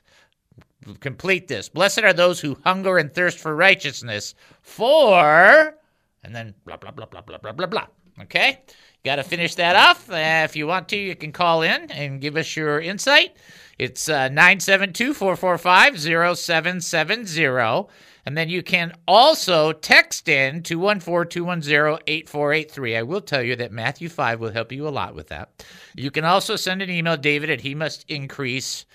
Complete 0.99 1.47
this. 1.47 1.69
Blessed 1.69 1.99
are 1.99 2.13
those 2.13 2.39
who 2.39 2.57
hunger 2.63 2.97
and 2.97 3.13
thirst 3.13 3.39
for 3.39 3.55
righteousness, 3.55 4.35
for, 4.61 5.75
and 6.23 6.35
then 6.35 6.53
blah, 6.65 6.77
blah, 6.77 6.91
blah, 6.91 7.05
blah, 7.05 7.21
blah, 7.21 7.37
blah, 7.37 7.51
blah, 7.51 7.67
blah. 7.67 7.87
Okay? 8.21 8.59
Got 9.03 9.17
to 9.17 9.23
finish 9.23 9.55
that 9.55 9.75
off. 9.75 10.09
Uh, 10.09 10.43
if 10.45 10.55
you 10.55 10.65
want 10.65 10.87
to, 10.89 10.97
you 10.97 11.15
can 11.15 11.31
call 11.31 11.61
in 11.61 11.91
and 11.91 12.21
give 12.21 12.37
us 12.37 12.55
your 12.55 12.79
insight. 12.79 13.35
It's 13.77 14.07
uh, 14.07 14.29
972 14.29 15.13
445 15.13 15.99
0770. 16.37 17.89
And 18.25 18.37
then 18.37 18.47
you 18.47 18.63
can 18.63 18.93
also 19.05 19.73
text 19.73 20.29
in 20.29 20.63
214 20.63 21.29
210 21.29 21.99
8483. 22.07 22.95
I 22.97 23.01
will 23.01 23.19
tell 23.19 23.43
you 23.43 23.57
that 23.57 23.73
Matthew 23.73 24.07
5 24.07 24.39
will 24.39 24.51
help 24.51 24.71
you 24.71 24.87
a 24.87 24.89
lot 24.89 25.15
with 25.15 25.27
that. 25.27 25.65
You 25.95 26.09
can 26.09 26.23
also 26.23 26.55
send 26.55 26.81
an 26.81 26.89
email, 26.89 27.17
david 27.17 27.49
at 27.49 27.61
he 27.61 27.75
must 27.75 28.05
increase 28.09 28.85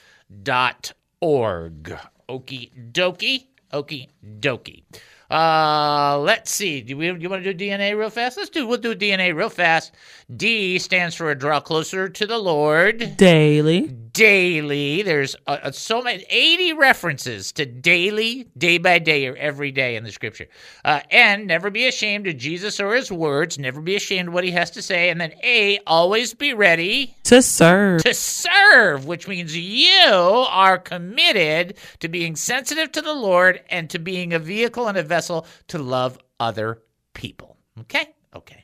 dot 0.43 0.93
org. 1.21 1.95
Okie 2.29 2.93
dokie. 2.93 3.49
Okie 3.73 4.09
dokie. 4.41 4.85
Uh, 5.31 6.19
let's 6.21 6.51
see. 6.51 6.81
Do 6.81 6.97
we? 6.97 7.13
Do 7.13 7.19
you 7.21 7.29
want 7.29 7.45
to 7.45 7.53
do 7.53 7.67
DNA 7.67 7.97
real 7.97 8.09
fast? 8.11 8.37
Let's 8.39 8.49
do. 8.49 8.67
We'll 8.67 8.79
do 8.79 8.95
DNA 8.95 9.35
real 9.35 9.51
fast. 9.51 9.93
D 10.35 10.79
stands 10.79 11.15
for 11.15 11.31
a 11.31 11.35
draw 11.35 11.61
closer 11.61 12.09
to 12.09 12.27
the 12.27 12.39
Lord 12.39 13.17
Daily. 13.17 13.89
Daily. 14.13 15.03
There's 15.03 15.37
uh, 15.47 15.59
uh, 15.63 15.71
so 15.73 16.03
many, 16.03 16.25
80 16.29 16.73
references 16.75 17.53
to 17.53 17.67
daily, 17.67 18.49
day 18.57 18.79
by 18.79 18.99
day, 18.99 19.27
or 19.27 19.37
every 19.37 19.71
day 19.73 19.97
in 19.97 20.05
the 20.05 20.13
scripture. 20.13 20.47
Uh, 20.85 21.01
and 21.11 21.47
never 21.47 21.71
be 21.71 21.87
ashamed 21.87 22.27
of 22.27 22.37
Jesus 22.37 22.81
or 22.81 22.95
his 22.95 23.11
words. 23.11 23.59
Never 23.59 23.81
be 23.81 23.97
ashamed 23.97 24.29
of 24.29 24.35
what 24.35 24.45
he 24.45 24.51
has 24.53 24.71
to 24.73 24.83
say. 24.83 25.11
And 25.11 25.21
then 25.21 25.33
A, 25.43 25.79
always 25.87 26.35
be 26.35 26.55
ready 26.55 27.17
To 27.25 27.43
serve. 27.43 28.03
to 28.05 28.15
serve, 28.15 29.07
which 29.07 29.29
means 29.29 29.57
you 29.57 30.05
are 30.11 30.79
committed 30.79 31.77
to 32.01 32.09
being 32.09 32.37
sensitive 32.37 32.93
to 32.93 33.03
the 33.03 33.15
Lord 33.15 33.63
and 33.71 33.89
to 33.91 33.99
being 33.99 34.33
a 34.33 34.39
vehicle 34.39 34.89
and 34.89 34.99
a 34.99 35.03
vessel 35.03 35.47
to 35.69 35.79
love 35.79 36.19
other 36.41 36.83
people. 37.15 37.57
Okay? 37.81 38.07
Okay. 38.35 38.63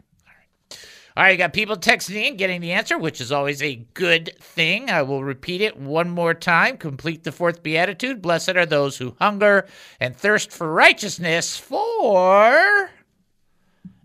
All 1.17 1.23
right. 1.23 1.31
You 1.31 1.39
got 1.39 1.53
people 1.53 1.77
texting 1.77 2.17
in, 2.17 2.37
getting 2.37 2.61
the 2.61 2.73
answer, 2.73 2.99
which 2.99 3.21
is 3.21 3.31
always 3.31 3.63
a 3.63 3.87
good 3.95 4.37
thing. 4.41 4.91
I 4.91 5.03
will 5.03 5.23
repeat 5.23 5.61
it 5.61 5.77
one 5.77 6.11
more 6.11 6.35
time. 6.35 6.77
Complete 6.77 7.23
the 7.23 7.31
fourth 7.31 7.63
beatitude. 7.63 8.21
Blessed 8.21 8.57
are 8.57 8.67
those 8.67 8.97
who 8.97 9.15
hunger 9.21 9.67
and 10.01 10.17
thirst 10.17 10.51
for 10.51 10.73
righteousness, 10.73 11.57
for. 11.57 12.91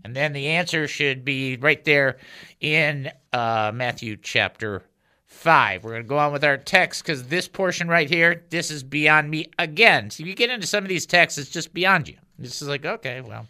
And 0.04 0.14
then 0.14 0.32
the 0.32 0.48
answer 0.48 0.86
should 0.86 1.24
be 1.24 1.56
right 1.56 1.84
there 1.84 2.18
in 2.60 3.10
uh, 3.32 3.72
Matthew 3.74 4.16
chapter 4.16 4.84
5. 5.26 5.84
We're 5.84 5.90
going 5.90 6.02
to 6.02 6.08
go 6.08 6.18
on 6.18 6.32
with 6.32 6.44
our 6.44 6.56
text 6.56 7.02
because 7.02 7.24
this 7.24 7.48
portion 7.48 7.88
right 7.88 8.08
here, 8.08 8.44
this 8.50 8.70
is 8.70 8.82
beyond 8.82 9.30
me 9.30 9.50
again. 9.58 10.10
So 10.10 10.22
if 10.22 10.28
you 10.28 10.34
get 10.34 10.50
into 10.50 10.66
some 10.66 10.84
of 10.84 10.88
these 10.88 11.06
texts, 11.06 11.38
it's 11.38 11.50
just 11.50 11.74
beyond 11.74 12.08
you. 12.08 12.16
This 12.38 12.62
is 12.62 12.68
like, 12.68 12.84
okay, 12.84 13.20
well, 13.20 13.46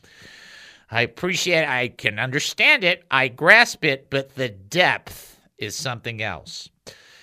I 0.91 1.03
appreciate 1.03 1.67
I 1.67 1.89
can 1.89 2.19
understand 2.19 2.83
it, 2.83 3.05
I 3.11 3.29
grasp 3.29 3.85
it, 3.85 4.09
but 4.11 4.35
the 4.35 4.49
depth 4.49 5.39
is 5.57 5.77
something 5.77 6.21
else. 6.21 6.69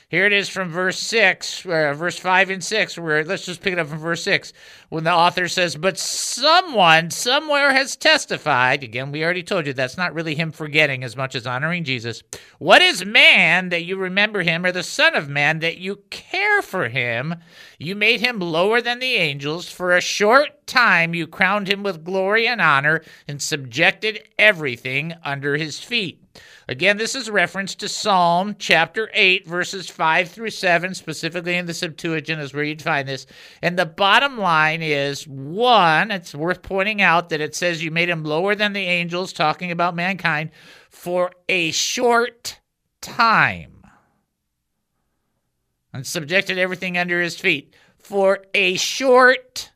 Here 0.09 0.25
it 0.25 0.31
is 0.31 0.47
from 0.47 0.69
verse 0.69 0.99
6, 0.99 1.65
uh, 1.65 1.93
verse 1.93 2.17
5 2.17 2.49
and 2.49 2.63
6, 2.63 2.97
where 2.97 3.25
let's 3.25 3.45
just 3.45 3.61
pick 3.61 3.73
it 3.73 3.79
up 3.79 3.87
from 3.87 3.99
verse 3.99 4.23
6, 4.23 4.53
when 4.87 5.03
the 5.03 5.11
author 5.11 5.49
says, 5.49 5.75
But 5.75 5.97
someone 5.97 7.11
somewhere 7.11 7.73
has 7.73 7.97
testified. 7.97 8.85
Again, 8.85 9.11
we 9.11 9.21
already 9.21 9.43
told 9.43 9.67
you 9.67 9.73
that's 9.73 9.97
not 9.97 10.13
really 10.13 10.33
him 10.33 10.53
forgetting 10.53 11.03
as 11.03 11.17
much 11.17 11.35
as 11.35 11.45
honoring 11.45 11.83
Jesus. 11.83 12.23
What 12.57 12.81
is 12.81 13.03
man 13.03 13.67
that 13.67 13.83
you 13.83 13.97
remember 13.97 14.43
him, 14.43 14.65
or 14.65 14.71
the 14.71 14.81
Son 14.81 15.13
of 15.13 15.27
Man 15.27 15.59
that 15.59 15.77
you 15.77 15.97
care 16.09 16.61
for 16.61 16.87
him? 16.87 17.35
You 17.77 17.93
made 17.93 18.21
him 18.21 18.39
lower 18.39 18.79
than 18.79 18.99
the 18.99 19.15
angels. 19.15 19.69
For 19.69 19.91
a 19.91 19.99
short 19.99 20.65
time 20.67 21.15
you 21.15 21.27
crowned 21.27 21.67
him 21.67 21.83
with 21.83 22.05
glory 22.05 22.47
and 22.47 22.61
honor 22.61 23.03
and 23.27 23.41
subjected 23.41 24.25
everything 24.39 25.15
under 25.25 25.57
his 25.57 25.81
feet. 25.81 26.23
Again, 26.69 26.97
this 26.97 27.15
is 27.15 27.30
reference 27.30 27.75
to 27.75 27.88
Psalm 27.88 28.58
chapter 28.60 29.10
8, 29.13 29.47
verses 29.47 29.89
5 29.89 30.30
through 30.30 30.49
7, 30.49 30.93
specifically 30.95 31.56
in 31.56 31.65
the 31.65 31.73
Septuagint, 31.73 32.41
is 32.41 32.53
where 32.53 32.65
you'd 32.65 32.82
find 32.82 33.08
this. 33.08 33.25
And 33.62 33.80
the 33.80 33.86
bottom 33.86 34.38
line 34.38 34.82
is 34.82 35.25
one, 35.25 36.12
it's 36.12 36.36
worth 36.36 36.62
pointing 36.62 37.01
out 37.01 37.30
that 37.30 37.39
it 37.39 37.56
says 37.56 37.84
you 37.84 37.91
made 37.91 38.10
him 38.10 38.25
lower 38.25 38.53
than 38.53 38.73
the 38.73 38.82
angels, 38.82 39.32
talking 39.32 39.71
about 39.71 39.95
mankind, 39.95 40.51
for 40.89 41.32
a 41.47 41.71
short 41.71 42.60
time, 42.99 43.86
and 45.93 46.06
subjected 46.06 46.58
everything 46.58 46.97
under 46.97 47.21
his 47.21 47.39
feet 47.39 47.73
for 47.97 48.39
a 48.53 48.75
short 48.75 49.71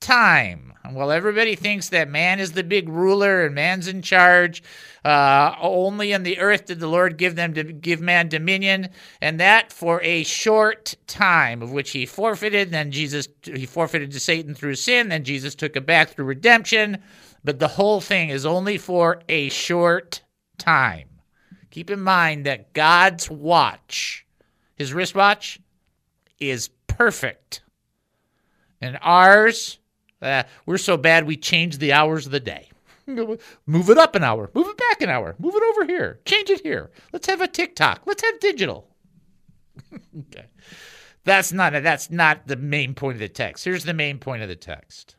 time. 0.00 0.68
While 0.90 1.10
everybody 1.10 1.54
thinks 1.54 1.90
that 1.90 2.08
man 2.08 2.40
is 2.40 2.52
the 2.52 2.64
big 2.64 2.88
ruler 2.88 3.44
and 3.44 3.54
man's 3.54 3.88
in 3.88 4.00
charge, 4.00 4.62
uh, 5.04 5.54
only 5.60 6.12
in 6.12 6.22
the 6.22 6.38
earth 6.38 6.66
did 6.66 6.80
the 6.80 6.88
Lord 6.88 7.18
give 7.18 7.36
them 7.36 7.52
to 7.54 7.64
give 7.64 8.00
man 8.00 8.28
dominion, 8.28 8.88
and 9.20 9.38
that 9.38 9.70
for 9.70 10.00
a 10.02 10.24
short 10.24 10.94
time, 11.06 11.60
of 11.62 11.72
which 11.72 11.90
he 11.90 12.06
forfeited. 12.06 12.70
Then 12.70 12.90
Jesus 12.90 13.28
he 13.42 13.66
forfeited 13.66 14.12
to 14.12 14.20
Satan 14.20 14.54
through 14.54 14.76
sin. 14.76 15.08
Then 15.08 15.24
Jesus 15.24 15.54
took 15.54 15.76
it 15.76 15.84
back 15.84 16.08
through 16.08 16.24
redemption. 16.24 17.02
But 17.44 17.58
the 17.58 17.68
whole 17.68 18.00
thing 18.00 18.30
is 18.30 18.46
only 18.46 18.78
for 18.78 19.20
a 19.28 19.48
short 19.50 20.22
time. 20.56 21.08
Keep 21.70 21.90
in 21.90 22.00
mind 22.00 22.46
that 22.46 22.72
God's 22.72 23.30
watch, 23.30 24.26
his 24.74 24.94
wristwatch, 24.94 25.60
is 26.40 26.70
perfect, 26.86 27.62
and 28.80 28.98
ours 29.02 29.78
uh, 30.22 30.42
we're 30.66 30.78
so 30.78 30.96
bad 30.96 31.26
we 31.26 31.36
change 31.36 31.78
the 31.78 31.92
hours 31.92 32.26
of 32.26 32.32
the 32.32 32.40
day. 32.40 32.70
Move 33.66 33.90
it 33.90 33.98
up 33.98 34.14
an 34.14 34.22
hour. 34.22 34.50
Move 34.54 34.68
it 34.68 34.76
back 34.76 35.00
an 35.00 35.08
hour. 35.08 35.34
Move 35.38 35.54
it 35.54 35.62
over 35.62 35.86
here. 35.86 36.20
Change 36.26 36.50
it 36.50 36.60
here. 36.60 36.90
Let's 37.12 37.26
have 37.26 37.40
a 37.40 37.48
TikTok. 37.48 38.02
Let's 38.04 38.22
have 38.22 38.38
digital. 38.40 38.86
okay. 40.18 40.46
That's 41.24 41.52
not 41.52 41.72
that's 41.72 42.10
not 42.10 42.46
the 42.46 42.56
main 42.56 42.94
point 42.94 43.16
of 43.16 43.20
the 43.20 43.28
text. 43.28 43.64
Here's 43.64 43.84
the 43.84 43.94
main 43.94 44.18
point 44.18 44.42
of 44.42 44.48
the 44.48 44.56
text. 44.56 45.16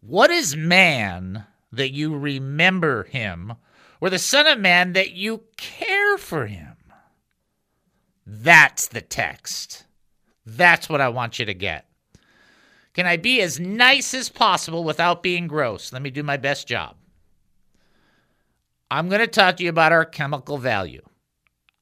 What 0.00 0.30
is 0.30 0.56
man 0.56 1.44
that 1.72 1.92
you 1.92 2.16
remember 2.16 3.04
him, 3.04 3.54
or 4.00 4.10
the 4.10 4.18
Son 4.18 4.46
of 4.46 4.60
Man 4.60 4.92
that 4.92 5.12
you 5.12 5.44
care 5.56 6.18
for 6.18 6.46
him? 6.46 6.76
That's 8.26 8.88
the 8.88 9.00
text. 9.00 9.84
That's 10.44 10.88
what 10.88 11.00
I 11.00 11.08
want 11.08 11.38
you 11.38 11.46
to 11.46 11.54
get. 11.54 11.86
Can 12.94 13.06
I 13.06 13.16
be 13.16 13.40
as 13.40 13.58
nice 13.58 14.14
as 14.14 14.28
possible 14.28 14.84
without 14.84 15.22
being 15.22 15.48
gross? 15.48 15.92
Let 15.92 16.00
me 16.00 16.10
do 16.10 16.22
my 16.22 16.36
best 16.36 16.68
job. 16.68 16.96
I'm 18.90 19.08
going 19.08 19.20
to 19.20 19.26
talk 19.26 19.56
to 19.56 19.64
you 19.64 19.70
about 19.70 19.92
our 19.92 20.04
chemical 20.04 20.58
value. 20.58 21.02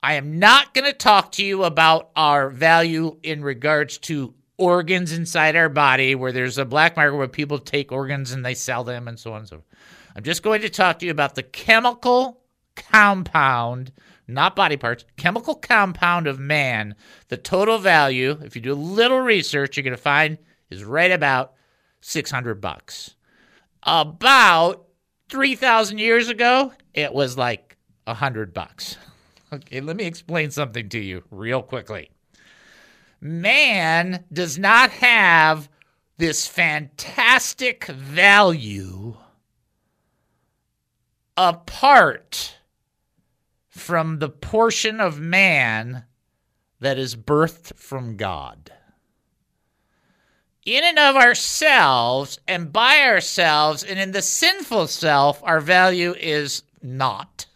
I 0.02 0.14
am 0.14 0.38
not 0.38 0.72
going 0.72 0.90
to 0.90 0.96
talk 0.96 1.32
to 1.32 1.44
you 1.44 1.64
about 1.64 2.10
our 2.16 2.48
value 2.48 3.18
in 3.22 3.42
regards 3.42 3.98
to 3.98 4.34
organs 4.56 5.12
inside 5.12 5.54
our 5.54 5.68
body, 5.68 6.14
where 6.14 6.32
there's 6.32 6.58
a 6.58 6.64
black 6.64 6.96
market 6.96 7.16
where 7.16 7.28
people 7.28 7.58
take 7.58 7.92
organs 7.92 8.32
and 8.32 8.44
they 8.44 8.54
sell 8.54 8.82
them 8.82 9.06
and 9.06 9.18
so 9.18 9.32
on 9.32 9.40
and 9.40 9.48
so 9.48 9.56
forth. 9.56 9.66
I'm 10.16 10.22
just 10.22 10.42
going 10.42 10.62
to 10.62 10.70
talk 10.70 10.98
to 10.98 11.06
you 11.06 11.10
about 11.10 11.34
the 11.34 11.42
chemical 11.42 12.40
compound, 12.74 13.92
not 14.26 14.56
body 14.56 14.76
parts, 14.76 15.04
chemical 15.16 15.54
compound 15.54 16.26
of 16.26 16.38
man. 16.38 16.94
The 17.28 17.36
total 17.36 17.78
value, 17.78 18.38
if 18.42 18.56
you 18.56 18.62
do 18.62 18.72
a 18.72 18.74
little 18.74 19.20
research, 19.20 19.76
you're 19.76 19.84
going 19.84 19.96
to 19.96 20.02
find 20.02 20.38
is 20.72 20.84
right 20.84 21.10
about 21.10 21.52
600 22.00 22.60
bucks. 22.60 23.14
About 23.82 24.86
3,000 25.28 25.98
years 25.98 26.28
ago, 26.28 26.72
it 26.94 27.12
was 27.12 27.36
like 27.36 27.76
100 28.04 28.52
bucks. 28.52 28.96
Okay, 29.54 29.82
let 29.82 29.96
me 29.96 30.04
explain 30.04 30.50
something 30.50 30.88
to 30.88 30.98
you 30.98 31.24
real 31.30 31.60
quickly. 31.60 32.08
Man 33.20 34.24
does 34.32 34.58
not 34.58 34.88
have 34.92 35.68
this 36.16 36.46
fantastic 36.46 37.84
value 37.84 39.14
apart 41.36 42.56
from 43.68 44.20
the 44.20 44.30
portion 44.30 45.00
of 45.00 45.20
man 45.20 46.04
that 46.80 46.98
is 46.98 47.14
birthed 47.14 47.74
from 47.76 48.16
God. 48.16 48.72
In 50.64 50.84
and 50.84 50.98
of 50.98 51.16
ourselves 51.16 52.38
and 52.46 52.72
by 52.72 53.00
ourselves 53.00 53.82
and 53.82 53.98
in 53.98 54.12
the 54.12 54.22
sinful 54.22 54.86
self, 54.86 55.42
our 55.42 55.60
value 55.60 56.14
is 56.14 56.62
not. 56.80 57.46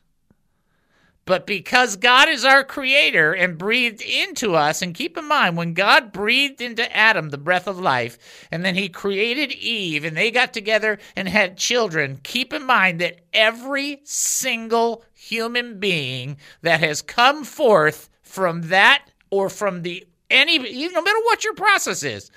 But 1.25 1.47
because 1.47 1.97
God 1.97 2.29
is 2.29 2.45
our 2.45 2.64
creator 2.64 3.33
and 3.33 3.59
breathed 3.59 4.01
into 4.01 4.55
us, 4.55 4.81
and 4.81 4.95
keep 4.95 5.16
in 5.19 5.25
mind, 5.25 5.57
when 5.57 5.75
God 5.75 6.12
breathed 6.12 6.61
into 6.61 6.95
Adam 6.97 7.31
the 7.31 7.38
breath 7.38 7.66
of 7.66 7.81
life, 7.81 8.47
and 8.53 8.64
then 8.64 8.77
he 8.77 8.88
created 8.88 9.53
Eve, 9.53 10.05
and 10.05 10.16
they 10.16 10.31
got 10.31 10.53
together 10.53 10.99
and 11.16 11.29
had 11.29 11.57
children, 11.57 12.21
keep 12.23 12.53
in 12.53 12.64
mind 12.64 13.01
that 13.01 13.21
every 13.33 14.01
single 14.05 15.05
human 15.14 15.81
being 15.81 16.37
that 16.62 16.79
has 16.79 17.03
come 17.03 17.42
forth 17.42 18.09
from 18.23 18.62
that 18.69 19.05
or 19.31 19.49
from 19.49 19.83
the 19.83 20.07
any, 20.31 20.59
no 20.59 21.03
matter 21.03 21.21
what 21.25 21.45
your 21.45 21.55
process 21.55 22.03
is, 22.03 22.31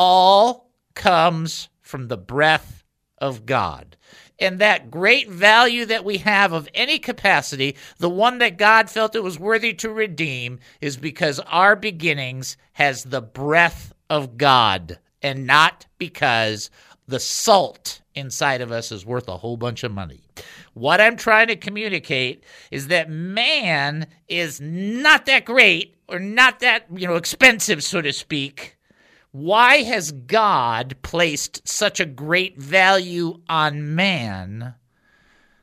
all 0.00 0.70
comes 0.94 1.68
from 1.80 2.06
the 2.06 2.16
breath 2.16 2.84
of 3.20 3.44
God 3.44 3.96
and 4.38 4.60
that 4.60 4.92
great 4.92 5.28
value 5.28 5.84
that 5.86 6.04
we 6.04 6.18
have 6.18 6.52
of 6.52 6.68
any 6.72 7.00
capacity, 7.00 7.74
the 7.98 8.08
one 8.08 8.38
that 8.38 8.58
God 8.58 8.88
felt 8.88 9.16
it 9.16 9.24
was 9.24 9.40
worthy 9.40 9.74
to 9.74 9.90
redeem, 9.90 10.60
is 10.80 10.96
because 10.96 11.40
our 11.40 11.74
beginnings 11.74 12.56
has 12.74 13.02
the 13.02 13.20
breath 13.20 13.92
of 14.08 14.38
God 14.38 15.00
and 15.20 15.48
not 15.48 15.86
because 15.98 16.70
the 17.08 17.18
salt 17.18 18.00
inside 18.14 18.60
of 18.60 18.70
us 18.70 18.92
is 18.92 19.04
worth 19.04 19.26
a 19.26 19.38
whole 19.38 19.56
bunch 19.56 19.82
of 19.82 19.90
money. 19.90 20.20
What 20.74 21.00
I'm 21.00 21.16
trying 21.16 21.48
to 21.48 21.56
communicate 21.56 22.44
is 22.70 22.86
that 22.86 23.10
man 23.10 24.06
is 24.28 24.60
not 24.60 25.26
that 25.26 25.44
great 25.44 25.96
or 26.06 26.20
not 26.20 26.60
that, 26.60 26.86
you 26.94 27.08
know, 27.08 27.16
expensive 27.16 27.82
so 27.82 28.00
to 28.00 28.12
speak 28.12 28.77
why 29.32 29.82
has 29.82 30.12
God 30.12 30.96
placed 31.02 31.66
such 31.68 32.00
a 32.00 32.06
great 32.06 32.58
value 32.58 33.40
on 33.48 33.94
man? 33.94 34.74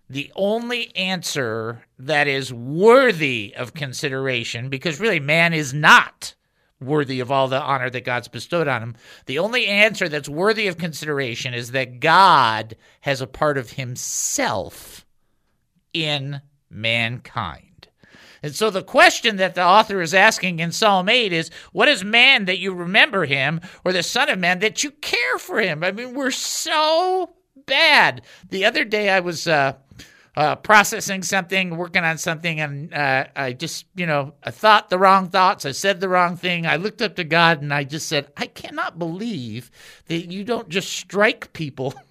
The 0.10 0.32
only 0.36 0.96
answer 0.96 1.84
that 1.98 2.28
is 2.28 2.54
worthy 2.54 3.54
of 3.58 3.74
consideration, 3.74 4.70
because 4.70 5.00
really 5.00 5.20
man 5.20 5.54
is 5.54 5.74
not 5.74 6.36
worthy 6.80 7.20
of 7.20 7.32
all 7.32 7.48
the 7.48 7.62
honor 7.62 7.90
that 7.90 8.06
God's 8.06 8.28
bestowed 8.28 8.68
on 8.68 8.84
him. 8.84 8.96
The 9.26 9.40
only 9.40 9.66
answer 9.66 10.08
that's 10.10 10.30
worthy 10.30 10.68
of 10.68 10.78
consideration 10.78 11.54
is 11.54 11.72
that 11.72 12.00
God 12.00 12.76
has 13.02 13.22
a 13.22 13.28
part 13.28 13.58
of 13.58 13.72
himself 13.72 15.06
in 15.94 16.42
mankind. 16.70 17.75
And 18.46 18.54
so 18.54 18.70
the 18.70 18.84
question 18.84 19.38
that 19.38 19.56
the 19.56 19.66
author 19.66 20.02
is 20.02 20.14
asking 20.14 20.60
in 20.60 20.72
Psalm 20.72 21.10
8 21.10 21.34
is 21.34 21.50
what 21.72 21.88
is 21.88 22.04
man 22.04 22.46
that 22.46 22.60
you 22.60 22.76
remember 22.76 23.26
him, 23.26 23.60
or 23.84 23.92
the 23.92 24.04
Son 24.04 24.30
of 24.30 24.38
Man 24.38 24.60
that 24.60 24.84
you 24.84 24.92
care 24.92 25.40
for 25.40 25.60
him? 25.60 25.84
I 25.84 25.92
mean, 25.92 26.14
we're 26.14 26.30
so 26.30 27.34
bad. 27.66 28.22
The 28.52 28.64
other 28.66 28.86
day 28.86 29.10
I 29.10 29.22
was. 29.22 29.48
Uh, 29.48 29.74
uh, 30.38 30.54
processing 30.54 31.24
something, 31.24 31.78
working 31.78 32.04
on 32.04 32.18
something, 32.18 32.60
and 32.60 32.94
uh, 32.94 33.24
I 33.38 33.54
just, 33.54 33.86
you 33.96 34.06
know, 34.06 34.34
I 34.44 34.52
thought 34.52 34.90
the 34.90 35.00
wrong 35.00 35.30
thoughts. 35.30 35.66
I 35.66 35.72
said 35.72 36.02
the 36.02 36.10
wrong 36.10 36.36
thing. 36.36 36.68
I 36.68 36.76
looked 36.76 37.02
up 37.02 37.16
to 37.16 37.24
God 37.24 37.62
and 37.62 37.74
I 37.74 37.86
just 37.86 38.10
said, 38.10 38.34
I 38.36 38.48
cannot 38.48 39.00
believe 39.00 39.72
that 40.08 40.30
you 40.30 40.44
don't 40.44 40.68
just 40.68 40.92
strike 40.92 41.54
people 41.54 41.94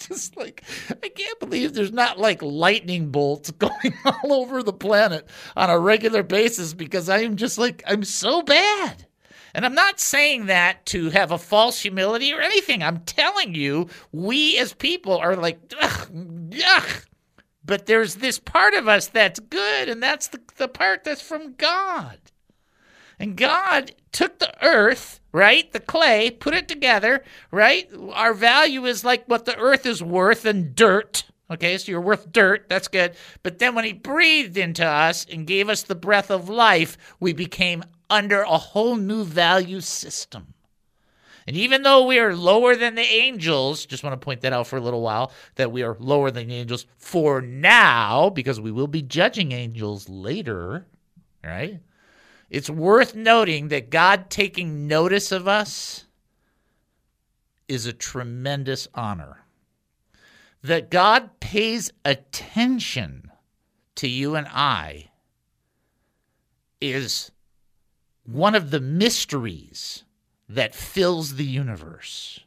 just 0.08 0.36
like 0.36 0.62
I 0.90 1.08
can't 1.08 1.40
believe 1.40 1.74
there's 1.74 1.92
not 1.92 2.18
like 2.18 2.42
lightning 2.42 3.10
bolts 3.10 3.50
going 3.58 3.94
all 4.04 4.32
over 4.32 4.62
the 4.62 4.72
planet 4.72 5.28
on 5.56 5.70
a 5.70 5.78
regular 5.78 6.22
basis 6.22 6.74
because 6.74 7.08
I 7.08 7.20
am 7.20 7.36
just 7.36 7.58
like 7.58 7.82
I'm 7.86 8.04
so 8.04 8.42
bad. 8.42 9.06
And 9.52 9.66
I'm 9.66 9.74
not 9.74 9.98
saying 9.98 10.46
that 10.46 10.86
to 10.86 11.10
have 11.10 11.32
a 11.32 11.38
false 11.38 11.80
humility 11.80 12.32
or 12.32 12.40
anything. 12.40 12.84
I'm 12.84 12.98
telling 13.00 13.54
you, 13.54 13.88
we 14.12 14.56
as 14.58 14.72
people 14.72 15.16
are 15.18 15.34
like, 15.34 15.58
ugh. 15.82 17.02
But 17.64 17.86
there's 17.86 18.16
this 18.16 18.38
part 18.38 18.74
of 18.74 18.86
us 18.88 19.08
that's 19.08 19.40
good, 19.40 19.88
and 19.88 20.02
that's 20.02 20.28
the, 20.28 20.40
the 20.56 20.68
part 20.68 21.04
that's 21.04 21.20
from 21.20 21.54
God. 21.54 22.18
And 23.20 23.36
God 23.36 23.92
took 24.12 24.38
the 24.38 24.52
earth, 24.64 25.20
right? 25.30 25.70
The 25.70 25.78
clay, 25.78 26.30
put 26.30 26.54
it 26.54 26.66
together, 26.66 27.22
right? 27.50 27.86
Our 28.14 28.32
value 28.32 28.86
is 28.86 29.04
like 29.04 29.26
what 29.26 29.44
the 29.44 29.58
earth 29.58 29.84
is 29.84 30.02
worth 30.02 30.46
and 30.46 30.74
dirt. 30.74 31.24
Okay, 31.50 31.76
so 31.76 31.92
you're 31.92 32.00
worth 32.00 32.32
dirt. 32.32 32.68
That's 32.68 32.88
good. 32.88 33.14
But 33.42 33.58
then 33.58 33.74
when 33.74 33.84
he 33.84 33.92
breathed 33.92 34.56
into 34.56 34.86
us 34.86 35.26
and 35.30 35.46
gave 35.46 35.68
us 35.68 35.82
the 35.82 35.94
breath 35.94 36.30
of 36.30 36.48
life, 36.48 36.96
we 37.20 37.34
became 37.34 37.84
under 38.08 38.40
a 38.40 38.56
whole 38.56 38.96
new 38.96 39.22
value 39.22 39.80
system. 39.80 40.54
And 41.46 41.56
even 41.56 41.82
though 41.82 42.06
we 42.06 42.18
are 42.20 42.34
lower 42.34 42.74
than 42.74 42.94
the 42.94 43.02
angels, 43.02 43.84
just 43.84 44.02
want 44.02 44.18
to 44.18 44.24
point 44.24 44.40
that 44.42 44.52
out 44.52 44.66
for 44.66 44.76
a 44.76 44.80
little 44.80 45.02
while, 45.02 45.32
that 45.56 45.72
we 45.72 45.82
are 45.82 45.96
lower 45.98 46.30
than 46.30 46.48
the 46.48 46.54
angels 46.54 46.86
for 46.96 47.42
now, 47.42 48.30
because 48.30 48.60
we 48.60 48.72
will 48.72 48.86
be 48.86 49.02
judging 49.02 49.52
angels 49.52 50.08
later, 50.08 50.86
right? 51.44 51.80
It's 52.50 52.68
worth 52.68 53.14
noting 53.14 53.68
that 53.68 53.90
God 53.90 54.28
taking 54.28 54.88
notice 54.88 55.30
of 55.30 55.46
us 55.46 56.06
is 57.68 57.86
a 57.86 57.92
tremendous 57.92 58.88
honor. 58.92 59.44
That 60.62 60.90
God 60.90 61.38
pays 61.38 61.92
attention 62.04 63.30
to 63.94 64.08
you 64.08 64.34
and 64.34 64.48
I 64.48 65.10
is 66.80 67.30
one 68.24 68.54
of 68.54 68.70
the 68.70 68.80
mysteries 68.80 70.04
that 70.48 70.74
fills 70.74 71.36
the 71.36 71.44
universe 71.44 72.40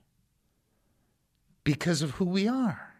because 1.64 2.02
of 2.02 2.12
who 2.12 2.26
we 2.26 2.48
are 2.48 2.93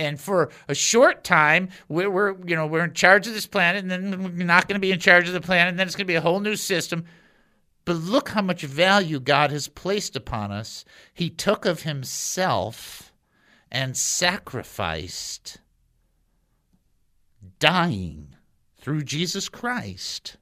and 0.00 0.18
for 0.18 0.50
a 0.66 0.74
short 0.74 1.22
time 1.22 1.68
we're, 1.88 2.10
we're, 2.10 2.34
you 2.46 2.56
know 2.56 2.66
we're 2.66 2.84
in 2.84 2.94
charge 2.94 3.26
of 3.26 3.34
this 3.34 3.46
planet 3.46 3.82
and 3.82 3.90
then 3.90 4.22
we're 4.22 4.44
not 4.44 4.66
going 4.66 4.74
to 4.74 4.80
be 4.80 4.92
in 4.92 4.98
charge 4.98 5.28
of 5.28 5.34
the 5.34 5.40
planet 5.40 5.68
and 5.68 5.78
then 5.78 5.86
it's 5.86 5.94
going 5.94 6.06
to 6.06 6.10
be 6.10 6.16
a 6.16 6.20
whole 6.20 6.40
new 6.40 6.56
system. 6.56 7.04
But 7.84 7.96
look 7.96 8.30
how 8.30 8.42
much 8.42 8.62
value 8.62 9.20
god 9.20 9.50
has 9.50 9.68
placed 9.68 10.16
upon 10.16 10.52
us. 10.52 10.84
He 11.12 11.28
took 11.28 11.66
of 11.66 11.82
himself 11.82 13.12
and 13.70 13.96
sacrificed 13.96 15.58
dying 17.58 18.34
through 18.78 19.02
jesus 19.02 19.48
christ 19.48 20.36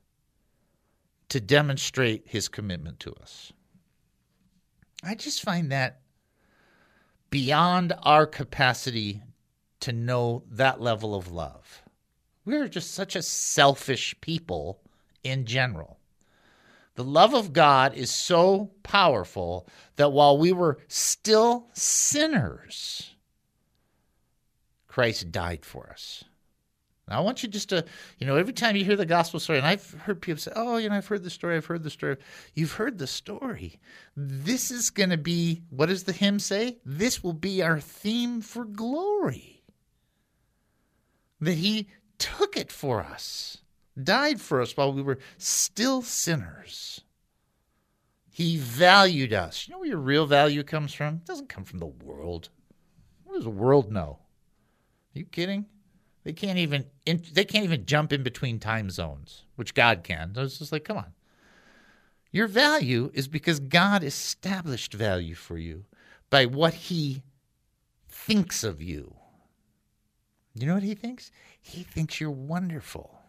to 1.29 1.40
demonstrate 1.40 2.23
his 2.27 2.49
commitment 2.49 3.01
to 3.01 3.12
us. 3.21 3.53
I 5.03 5.14
just 5.14 5.42
find 5.42 5.71
that 5.71 6.01
beyond 7.31 7.92
our 8.03 8.27
capacity 8.27 9.23
to 9.81 9.93
know 9.93 10.43
that 10.51 10.81
level 10.81 11.14
of 11.14 11.31
love. 11.31 11.83
We're 12.45 12.69
just 12.69 12.93
such 12.95 13.14
a 13.14 13.23
selfish 13.23 14.14
people 14.21 14.81
in 15.23 15.45
general. 15.45 15.99
The 16.95 17.05
love 17.05 17.35
of 17.35 17.53
God 17.53 17.95
is 17.95 18.11
so 18.11 18.71
powerful 18.83 19.69
that 19.97 20.12
while 20.12 20.37
we 20.37 20.51
were 20.51 20.79
still 20.88 21.69
sinners, 21.73 23.14
Christ 24.88 25.31
died 25.31 25.64
for 25.64 25.91
us. 25.91 26.25
Now, 27.09 27.19
I 27.19 27.21
want 27.21 27.43
you 27.43 27.49
just 27.49 27.69
to, 27.69 27.85
you 28.19 28.27
know, 28.27 28.37
every 28.37 28.53
time 28.53 28.77
you 28.77 28.85
hear 28.85 28.97
the 28.97 29.07
gospel 29.07 29.41
story, 29.41 29.59
and 29.59 29.67
I've 29.67 29.93
heard 29.93 30.21
people 30.21 30.41
say, 30.41 30.53
oh, 30.57 30.77
you 30.77 30.88
know, 30.88 30.97
I've 30.97 31.07
heard 31.07 31.23
the 31.23 31.31
story, 31.31 31.57
I've 31.57 31.67
heard 31.67 31.85
the 31.85 31.91
story. 31.91 32.17
You've 32.55 32.73
heard 32.73 32.99
the 32.99 33.07
story. 33.07 33.79
This 34.17 34.71
is 34.71 34.91
going 34.91 35.11
to 35.11 35.17
be, 35.17 35.62
what 35.71 35.87
does 35.87 36.05
the 36.05 36.12
hymn 36.12 36.38
say? 36.38 36.79
This 36.85 37.23
will 37.23 37.33
be 37.33 37.62
our 37.62 37.81
theme 37.81 38.41
for 38.41 38.64
glory. 38.64 39.58
That 41.40 41.55
he 41.55 41.88
took 42.18 42.57
it 42.57 42.72
for 42.72 43.01
us, 43.01 43.59
died 44.01 44.40
for 44.40 44.61
us 44.61 44.77
while 44.77 44.92
we 44.92 45.03
were 45.03 45.18
still 45.37 46.03
sinners. 46.03 47.03
He 48.31 48.57
valued 48.57 49.33
us. 49.33 49.66
You 49.66 49.72
know 49.72 49.81
where 49.81 49.88
your 49.88 49.98
real 49.98 50.27
value 50.27 50.62
comes 50.62 50.94
from? 50.94 51.14
It 51.14 51.24
doesn't 51.24 51.48
come 51.48 51.64
from 51.64 51.79
the 51.79 51.87
world. 51.87 52.51
What 53.24 53.35
does 53.35 53.44
the 53.44 53.51
world 53.51 53.90
know? 53.90 54.18
Are 55.14 55.18
you 55.18 55.24
kidding? 55.24 55.66
They 56.24 56.33
can't 56.33 56.59
even 56.59 56.85
they 57.07 57.44
can't 57.44 57.64
even 57.64 57.87
jump 57.87 58.12
in 58.12 58.22
between 58.22 58.59
time 58.59 58.90
zones, 58.90 59.44
which 59.57 59.74
God 59.74 60.05
can. 60.05 60.35
So 60.35 60.42
it's 60.42 60.59
just 60.59 60.72
like, 60.72 60.85
come 60.85 60.98
on. 60.98 61.12
Your 62.31 62.46
value 62.46 63.11
is 63.14 63.29
because 63.29 63.61
God 63.61 64.05
established 64.05 64.92
value 64.92 65.35
for 65.35 65.57
you 65.57 65.87
by 66.31 66.46
what 66.46 66.74
he 66.74 67.22
thinks 68.09 68.62
of 68.62 68.83
you. 68.83 69.14
You 70.55 70.67
know 70.67 70.75
what 70.75 70.83
he 70.83 70.95
thinks? 70.95 71.31
He 71.61 71.83
thinks 71.83 72.21
you're 72.21 72.31
wonderful. 72.31 73.21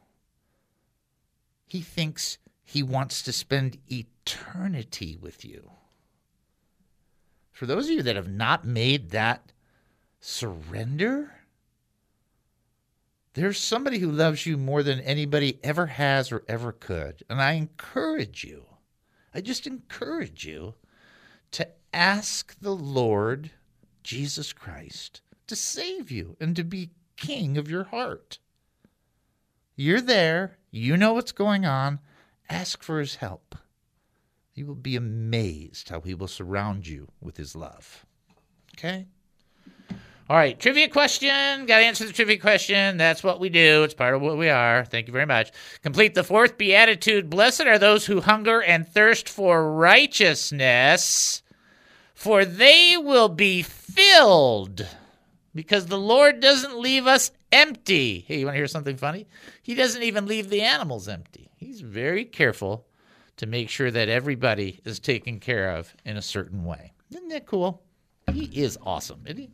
He 1.65 1.82
thinks 1.82 2.38
he 2.63 2.82
wants 2.84 3.21
to 3.23 3.32
spend 3.32 3.77
eternity 3.88 5.17
with 5.19 5.45
you. 5.45 5.71
For 7.51 7.65
those 7.65 7.86
of 7.86 7.91
you 7.91 8.03
that 8.03 8.15
have 8.15 8.29
not 8.29 8.65
made 8.65 9.10
that 9.10 9.51
surrender, 10.19 11.34
there's 13.34 13.60
somebody 13.60 13.99
who 13.99 14.12
loves 14.12 14.45
you 14.45 14.58
more 14.58 14.82
than 14.82 14.99
anybody 15.01 15.60
ever 15.63 15.88
has 15.88 16.32
or 16.32 16.43
ever 16.47 16.71
could. 16.71 17.23
And 17.29 17.41
I 17.41 17.53
encourage 17.53 18.43
you, 18.43 18.65
I 19.34 19.41
just 19.41 19.67
encourage 19.67 20.45
you 20.45 20.75
to 21.51 21.67
ask 21.93 22.55
the 22.60 22.75
Lord 22.75 23.51
Jesus 24.03 24.53
Christ 24.53 25.21
to 25.47 25.55
save 25.55 26.12
you 26.12 26.38
and 26.39 26.55
to 26.55 26.63
be 26.63 26.91
king 27.19 27.58
of 27.58 27.69
your 27.69 27.86
heart. 27.86 28.39
You're 29.75 30.01
there, 30.01 30.58
you 30.71 30.97
know 30.97 31.13
what's 31.13 31.32
going 31.32 31.65
on. 31.65 31.99
Ask 32.49 32.84
for 32.84 32.99
his 32.99 33.15
help. 33.15 33.55
You 34.53 34.65
will 34.65 34.75
be 34.75 34.95
amazed 34.95 35.89
how 35.89 36.01
he 36.01 36.13
will 36.13 36.27
surround 36.27 36.88
you 36.88 37.08
with 37.21 37.38
his 37.38 37.55
love. 37.55 38.05
Okay? 38.77 39.08
All 40.29 40.36
right, 40.36 40.60
trivia 40.60 40.88
question. 40.89 41.65
Got 41.65 41.79
to 41.79 41.86
answer 41.86 42.05
the 42.05 42.13
trivia 42.13 42.38
question. 42.38 42.97
That's 42.97 43.23
what 43.23 43.39
we 43.39 43.49
do. 43.49 43.84
It's 43.84 43.95
part 43.95 44.13
of 44.13 44.21
what 44.21 44.38
we 44.38 44.49
are. 44.49 44.86
Thank 44.86 45.08
you 45.08 45.13
very 45.13 45.25
much. 45.25 45.51
Complete 45.82 46.13
the 46.13 46.23
fourth 46.23 46.58
beatitude. 46.58 47.29
Blessed 47.29 47.62
are 47.62 47.79
those 47.79 48.05
who 48.05 48.21
hunger 48.21 48.62
and 48.62 48.88
thirst 48.88 49.27
for 49.27 49.73
righteousness, 49.73 51.41
for 52.13 52.45
they 52.45 52.95
will 52.95 53.29
be 53.29 53.63
filled. 53.63 54.86
Because 55.59 55.87
the 55.87 55.99
Lord 55.99 56.39
doesn't 56.39 56.79
leave 56.79 57.05
us 57.05 57.31
empty. 57.51 58.23
Hey, 58.25 58.39
you 58.39 58.45
want 58.45 58.53
to 58.55 58.59
hear 58.59 58.65
something 58.65 58.95
funny? 58.95 59.27
He 59.61 59.75
doesn't 59.75 60.03
even 60.03 60.25
leave 60.25 60.49
the 60.49 60.61
animals 60.61 61.09
empty. 61.09 61.51
He's 61.57 61.81
very 61.81 62.23
careful 62.23 62.87
to 63.35 63.45
make 63.45 63.67
sure 63.67 63.91
that 63.91 64.07
everybody 64.07 64.79
is 64.85 64.99
taken 65.01 65.41
care 65.41 65.75
of 65.75 65.93
in 66.05 66.15
a 66.15 66.21
certain 66.21 66.63
way. 66.63 66.93
Isn't 67.11 67.27
that 67.27 67.45
cool? 67.45 67.83
He 68.31 68.45
is 68.61 68.77
awesome, 68.81 69.19
isn't 69.25 69.37
he? 69.37 69.49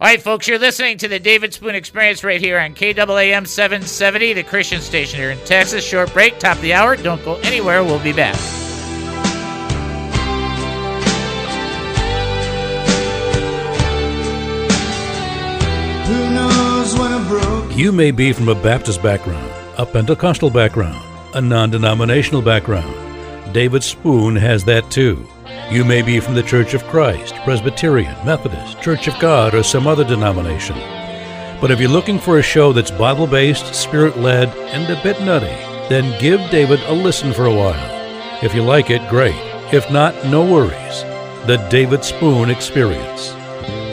All 0.00 0.08
right, 0.08 0.20
folks, 0.20 0.48
you're 0.48 0.58
listening 0.58 0.98
to 0.98 1.06
the 1.06 1.20
David 1.20 1.54
Spoon 1.54 1.76
Experience 1.76 2.24
right 2.24 2.40
here 2.40 2.58
on 2.58 2.74
KAAM 2.74 3.46
770, 3.46 4.32
the 4.32 4.42
Christian 4.42 4.80
station 4.80 5.20
here 5.20 5.30
in 5.30 5.38
Texas. 5.44 5.84
Short 5.84 6.12
break, 6.12 6.40
top 6.40 6.56
of 6.56 6.62
the 6.62 6.74
hour. 6.74 6.96
Don't 6.96 7.24
go 7.24 7.36
anywhere. 7.44 7.84
We'll 7.84 8.02
be 8.02 8.12
back. 8.12 8.63
You 17.74 17.90
may 17.90 18.12
be 18.12 18.32
from 18.32 18.48
a 18.48 18.54
Baptist 18.54 19.02
background, 19.02 19.50
a 19.78 19.84
Pentecostal 19.84 20.48
background, 20.48 21.04
a 21.34 21.40
non 21.40 21.70
denominational 21.70 22.40
background. 22.40 23.52
David 23.52 23.82
Spoon 23.82 24.36
has 24.36 24.64
that 24.66 24.88
too. 24.92 25.26
You 25.72 25.84
may 25.84 26.00
be 26.00 26.20
from 26.20 26.36
the 26.36 26.42
Church 26.44 26.74
of 26.74 26.84
Christ, 26.84 27.34
Presbyterian, 27.42 28.14
Methodist, 28.24 28.80
Church 28.80 29.08
of 29.08 29.18
God, 29.18 29.56
or 29.56 29.64
some 29.64 29.88
other 29.88 30.04
denomination. 30.04 30.76
But 31.60 31.72
if 31.72 31.80
you're 31.80 31.90
looking 31.90 32.20
for 32.20 32.38
a 32.38 32.42
show 32.42 32.72
that's 32.72 32.92
Bible 32.92 33.26
based, 33.26 33.74
spirit 33.74 34.16
led, 34.18 34.50
and 34.68 34.88
a 34.88 35.02
bit 35.02 35.20
nutty, 35.20 35.46
then 35.88 36.20
give 36.20 36.48
David 36.52 36.78
a 36.82 36.92
listen 36.92 37.32
for 37.32 37.46
a 37.46 37.54
while. 37.54 38.40
If 38.40 38.54
you 38.54 38.62
like 38.62 38.90
it, 38.90 39.10
great. 39.10 39.34
If 39.72 39.90
not, 39.90 40.14
no 40.26 40.48
worries. 40.48 41.02
The 41.48 41.56
David 41.72 42.04
Spoon 42.04 42.50
Experience. 42.50 43.34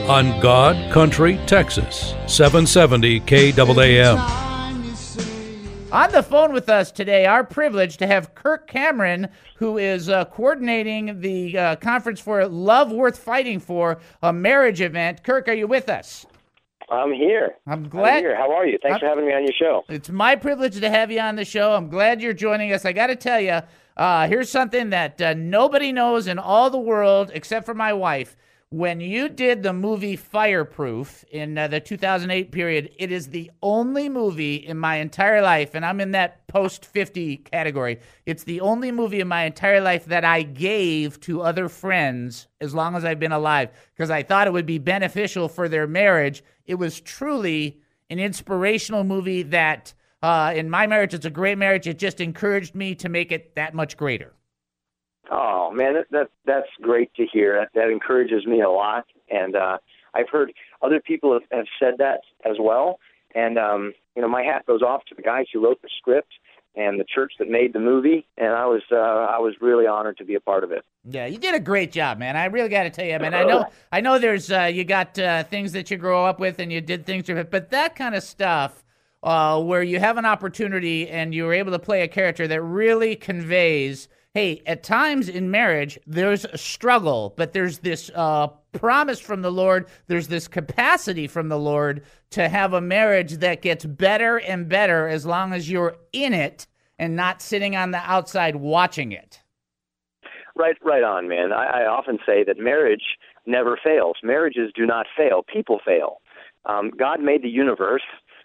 On 0.09 0.39
God 0.41 0.91
Country, 0.91 1.39
Texas, 1.45 2.13
770 2.27 3.19
KAAM. 3.21 4.17
time 4.17 4.83
you 4.83 4.95
say 4.95 5.23
On 5.91 6.11
the 6.11 6.23
phone 6.23 6.51
with 6.51 6.69
us 6.69 6.91
today, 6.91 7.25
our 7.25 7.43
privilege 7.43 7.97
to 7.97 8.07
have 8.07 8.35
Kirk 8.35 8.67
Cameron, 8.67 9.29
who 9.55 9.77
is 9.77 10.09
uh, 10.09 10.25
coordinating 10.25 11.21
the 11.21 11.57
uh, 11.57 11.75
conference 11.77 12.19
for 12.19 12.45
Love 12.47 12.91
Worth 12.91 13.19
Fighting 13.19 13.59
For, 13.59 13.99
a 14.21 14.33
marriage 14.33 14.81
event. 14.81 15.23
Kirk, 15.23 15.47
are 15.47 15.53
you 15.53 15.67
with 15.67 15.87
us? 15.87 16.25
I'm 16.89 17.13
here. 17.13 17.55
I'm 17.67 17.87
glad. 17.87 18.17
I'm 18.17 18.23
here. 18.23 18.35
How 18.35 18.51
are 18.51 18.65
you? 18.65 18.77
Thanks 18.81 18.95
I'm- 18.95 18.99
for 18.99 19.05
having 19.07 19.25
me 19.27 19.33
on 19.33 19.43
your 19.43 19.53
show. 19.53 19.83
It's 19.87 20.09
my 20.09 20.35
privilege 20.35 20.79
to 20.79 20.89
have 20.89 21.09
you 21.11 21.19
on 21.21 21.35
the 21.37 21.45
show. 21.45 21.73
I'm 21.73 21.89
glad 21.89 22.21
you're 22.21 22.33
joining 22.33 22.73
us. 22.73 22.83
I 22.85 22.91
got 22.91 23.07
to 23.07 23.15
tell 23.15 23.39
you, 23.39 23.61
uh, 23.95 24.27
here's 24.27 24.49
something 24.49 24.89
that 24.89 25.21
uh, 25.21 25.33
nobody 25.35 25.91
knows 25.93 26.27
in 26.27 26.37
all 26.39 26.69
the 26.69 26.79
world 26.79 27.31
except 27.33 27.65
for 27.65 27.73
my 27.73 27.93
wife. 27.93 28.35
When 28.73 29.01
you 29.01 29.27
did 29.27 29.63
the 29.63 29.73
movie 29.73 30.15
Fireproof 30.15 31.25
in 31.29 31.57
uh, 31.57 31.67
the 31.67 31.81
2008 31.81 32.53
period, 32.53 32.89
it 32.97 33.11
is 33.11 33.27
the 33.27 33.51
only 33.61 34.07
movie 34.07 34.55
in 34.55 34.77
my 34.77 34.95
entire 34.95 35.41
life, 35.41 35.75
and 35.75 35.85
I'm 35.85 35.99
in 35.99 36.11
that 36.11 36.47
post 36.47 36.85
50 36.85 37.35
category. 37.35 37.99
It's 38.25 38.45
the 38.45 38.61
only 38.61 38.93
movie 38.93 39.19
in 39.19 39.27
my 39.27 39.43
entire 39.43 39.81
life 39.81 40.05
that 40.05 40.23
I 40.23 40.43
gave 40.43 41.19
to 41.19 41.41
other 41.41 41.67
friends 41.67 42.47
as 42.61 42.73
long 42.73 42.95
as 42.95 43.03
I've 43.03 43.19
been 43.19 43.33
alive 43.33 43.71
because 43.93 44.09
I 44.09 44.23
thought 44.23 44.47
it 44.47 44.53
would 44.53 44.65
be 44.65 44.77
beneficial 44.77 45.49
for 45.49 45.67
their 45.67 45.85
marriage. 45.85 46.41
It 46.65 46.75
was 46.75 47.01
truly 47.01 47.81
an 48.09 48.19
inspirational 48.19 49.03
movie 49.03 49.43
that 49.43 49.93
uh, 50.23 50.53
in 50.55 50.69
my 50.69 50.87
marriage 50.87 51.13
it's 51.13 51.25
a 51.25 51.29
great 51.29 51.57
marriage 51.57 51.87
it 51.87 51.99
just 51.99 52.21
encouraged 52.21 52.73
me 52.73 52.95
to 52.95 53.09
make 53.09 53.33
it 53.33 53.53
that 53.55 53.73
much 53.73 53.97
greater 53.97 54.33
Oh 55.29 55.71
man, 55.71 55.93
that, 55.93 56.05
that 56.11 56.29
that's 56.45 56.67
great 56.81 57.13
to 57.15 57.25
hear. 57.31 57.59
That 57.59 57.69
that 57.79 57.89
encourages 57.89 58.45
me 58.45 58.61
a 58.61 58.69
lot, 58.69 59.05
and 59.29 59.55
uh, 59.55 59.77
I've 60.13 60.29
heard 60.29 60.51
other 60.81 60.99
people 60.99 61.33
have, 61.33 61.43
have 61.51 61.65
said 61.79 61.95
that 61.99 62.21
as 62.43 62.57
well. 62.59 62.99
And 63.35 63.57
um, 63.57 63.93
you 64.15 64.21
know, 64.21 64.27
my 64.27 64.43
hat 64.43 64.65
goes 64.65 64.81
off 64.81 65.05
to 65.05 65.15
the 65.15 65.21
guys 65.21 65.45
who 65.53 65.63
wrote 65.63 65.81
the 65.81 65.89
script 65.97 66.31
and 66.75 66.99
the 66.99 67.03
church 67.03 67.33
that 67.37 67.49
made 67.49 67.73
the 67.73 67.79
movie. 67.79 68.25
And 68.37 68.47
I 68.47 68.65
was 68.65 68.81
uh, 68.91 68.95
I 68.95 69.39
was 69.39 69.55
really 69.61 69.87
honored 69.87 70.17
to 70.17 70.25
be 70.25 70.35
a 70.35 70.39
part 70.41 70.63
of 70.63 70.71
it. 70.71 70.83
yeah 71.05 71.25
you 71.25 71.37
did 71.37 71.53
a 71.55 71.59
great 71.59 71.91
job 71.91 72.17
man 72.19 72.37
i 72.37 72.45
really 72.45 72.69
got 72.69 72.83
to 72.83 72.89
tell 72.89 73.05
you 73.05 73.15
I 73.15 73.17
man 73.17 73.33
i 73.33 73.43
know 73.43 73.65
i 73.91 74.01
know 74.01 74.19
there's 74.19 74.51
uh, 74.51 74.69
you 74.71 74.83
got 74.83 75.17
uh, 75.17 75.43
things 75.43 75.71
that 75.71 75.89
you 75.91 75.97
grow 75.97 76.25
up 76.25 76.39
with 76.39 76.59
and 76.59 76.71
you 76.71 76.79
did 76.79 77.05
things 77.05 77.27
with 77.27 77.49
but 77.49 77.71
that 77.71 77.95
kind 77.95 78.15
of 78.15 78.23
stuff 78.23 78.83
uh, 79.23 79.61
where 79.61 79.83
you 79.83 79.99
have 79.99 80.17
an 80.17 80.25
opportunity 80.25 81.09
and 81.09 81.33
you 81.33 81.43
were 81.45 81.53
able 81.53 81.71
to 81.71 81.79
play 81.79 82.01
a 82.03 82.07
character 82.07 82.47
that 82.47 82.61
really 82.61 83.15
conveys 83.15 84.07
hey 84.33 84.61
at 84.65 84.83
times 84.83 85.27
in 85.29 85.51
marriage 85.51 85.99
there's 86.07 86.45
a 86.45 86.57
struggle 86.57 87.33
but 87.37 87.53
there's 87.53 87.79
this 87.79 88.09
uh, 88.15 88.47
promise 88.71 89.19
from 89.19 89.41
the 89.41 89.51
lord 89.51 89.87
there's 90.07 90.27
this 90.27 90.47
capacity 90.47 91.27
from 91.27 91.49
the 91.49 91.59
lord 91.59 92.03
to 92.29 92.47
have 92.47 92.73
a 92.73 92.81
marriage 92.81 93.33
that 93.37 93.61
gets 93.61 93.85
better 93.85 94.37
and 94.37 94.69
better 94.69 95.07
as 95.07 95.25
long 95.25 95.53
as 95.53 95.69
you're 95.69 95.95
in 96.13 96.33
it 96.33 96.67
and 96.97 97.15
not 97.15 97.41
sitting 97.41 97.75
on 97.75 97.91
the 97.91 97.97
outside 97.97 98.55
watching 98.55 99.11
it 99.11 99.41
Right, 100.55 100.75
right 100.83 101.03
on, 101.03 101.27
man. 101.27 101.51
I, 101.53 101.83
I 101.83 101.85
often 101.85 102.19
say 102.25 102.43
that 102.43 102.57
marriage 102.57 103.17
never 103.45 103.79
fails. 103.81 104.17
Marriages 104.21 104.71
do 104.75 104.85
not 104.85 105.07
fail. 105.15 105.43
People 105.43 105.79
fail. 105.83 106.17
Um, 106.65 106.91
God 106.95 107.19
made 107.19 107.41
the 107.41 107.49
universe. 107.49 108.03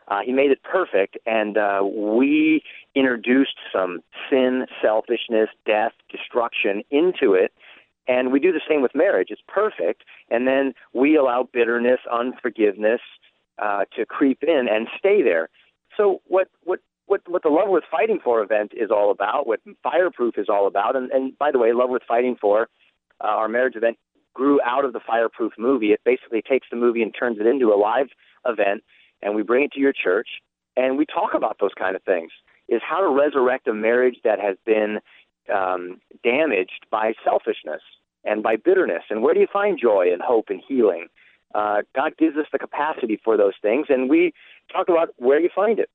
Uh, 0.09 0.21
he 0.25 0.33
made 0.33 0.51
it 0.51 0.63
perfect, 0.63 1.19
and 1.27 1.59
uh, 1.59 1.83
we 1.85 2.63
introduced 2.95 3.57
some 3.73 4.01
sin, 4.31 4.67
selfishness, 4.81 5.49
death, 5.67 5.93
destruction 6.11 6.83
into 6.91 7.35
it. 7.35 7.53
And 8.09 8.31
we 8.31 8.39
do 8.39 8.53
the 8.53 8.61
same 8.69 8.83
with 8.83 8.95
marriage. 8.95 9.29
It's 9.31 9.43
perfect, 9.49 10.05
and 10.31 10.47
then 10.47 10.75
we 10.93 11.17
allow 11.17 11.49
bitterness, 11.53 11.99
unforgiveness 12.11 13.01
uh, 13.59 13.85
to 13.97 14.07
creep 14.07 14.45
in 14.45 14.69
and 14.71 14.87
stay 14.97 15.23
there. 15.23 15.49
So 15.97 16.21
what 16.27 16.49
what 16.63 16.81
what 17.07 17.23
what 17.27 17.43
the 17.43 17.49
Love 17.49 17.69
Worth 17.69 17.85
Fighting 17.91 18.21
For 18.23 18.43
event 18.43 18.73
is 18.77 18.91
all 18.91 19.11
about, 19.11 19.49
what 19.49 19.61
Fireproof 19.83 20.39
is 20.39 20.47
all 20.49 20.69
about, 20.69 20.95
and, 20.95 21.11
and 21.11 21.37
by 21.37 21.51
the 21.51 21.59
way, 21.59 21.73
Love 21.73 21.91
Worth 21.91 22.03
Fighting 22.07 22.37
For, 22.41 22.69
uh, 23.21 23.27
our 23.27 23.49
marriage 23.49 23.75
event 23.75 23.99
grew 24.35 24.61
out 24.63 24.85
of 24.85 24.93
the 24.93 25.01
Fireproof 25.01 25.55
movie. 25.59 25.93
It 25.93 26.01
basically 26.05 26.43
takes 26.43 26.69
the 26.71 26.77
movie 26.77 27.03
and 27.03 27.15
turns 27.19 27.39
it 27.41 27.47
into 27.47 27.73
a 27.73 27.79
live 27.79 28.09
event, 28.47 28.85
and 29.27 29.35
we 29.35 29.43
bring 29.43 29.65
it 29.65 29.73
to 29.73 29.81
your 29.81 29.93
church, 29.93 30.29
and 30.77 30.97
we 30.97 31.05
talk 31.05 31.35
about 31.35 31.57
those 31.61 31.75
kind 31.77 31.97
of 31.97 32.03
things. 32.05 32.31
Is 32.69 32.81
how 32.89 33.01
to 33.01 33.09
resurrect 33.09 33.67
a 33.69 33.75
marriage 33.75 34.17
that 34.25 34.41
has 34.41 34.57
been 34.65 35.01
um, 35.53 36.01
damaged 36.25 36.87
by 36.91 37.13
selfishness 37.25 37.83
and 38.25 38.43
by 38.43 38.57
bitterness, 38.57 39.03
and 39.11 39.23
where 39.23 39.35
do 39.35 39.41
you 39.41 39.49
find 39.53 39.79
joy 39.81 40.13
and 40.13 40.23
hope 40.23 40.47
and 40.49 40.63
healing? 40.67 41.09
Uh, 41.55 41.83
God 41.95 42.13
gives 42.19 42.37
us 42.37 42.47
the 42.53 42.59
capacity 42.59 43.21
for 43.25 43.37
those 43.37 43.55
things, 43.61 43.87
and 43.89 44.09
we 44.09 44.33
talk 44.73 44.89
about 44.89 45.09
where 45.17 45.41
you 45.41 45.49
find 45.55 45.79
it. 45.79 45.91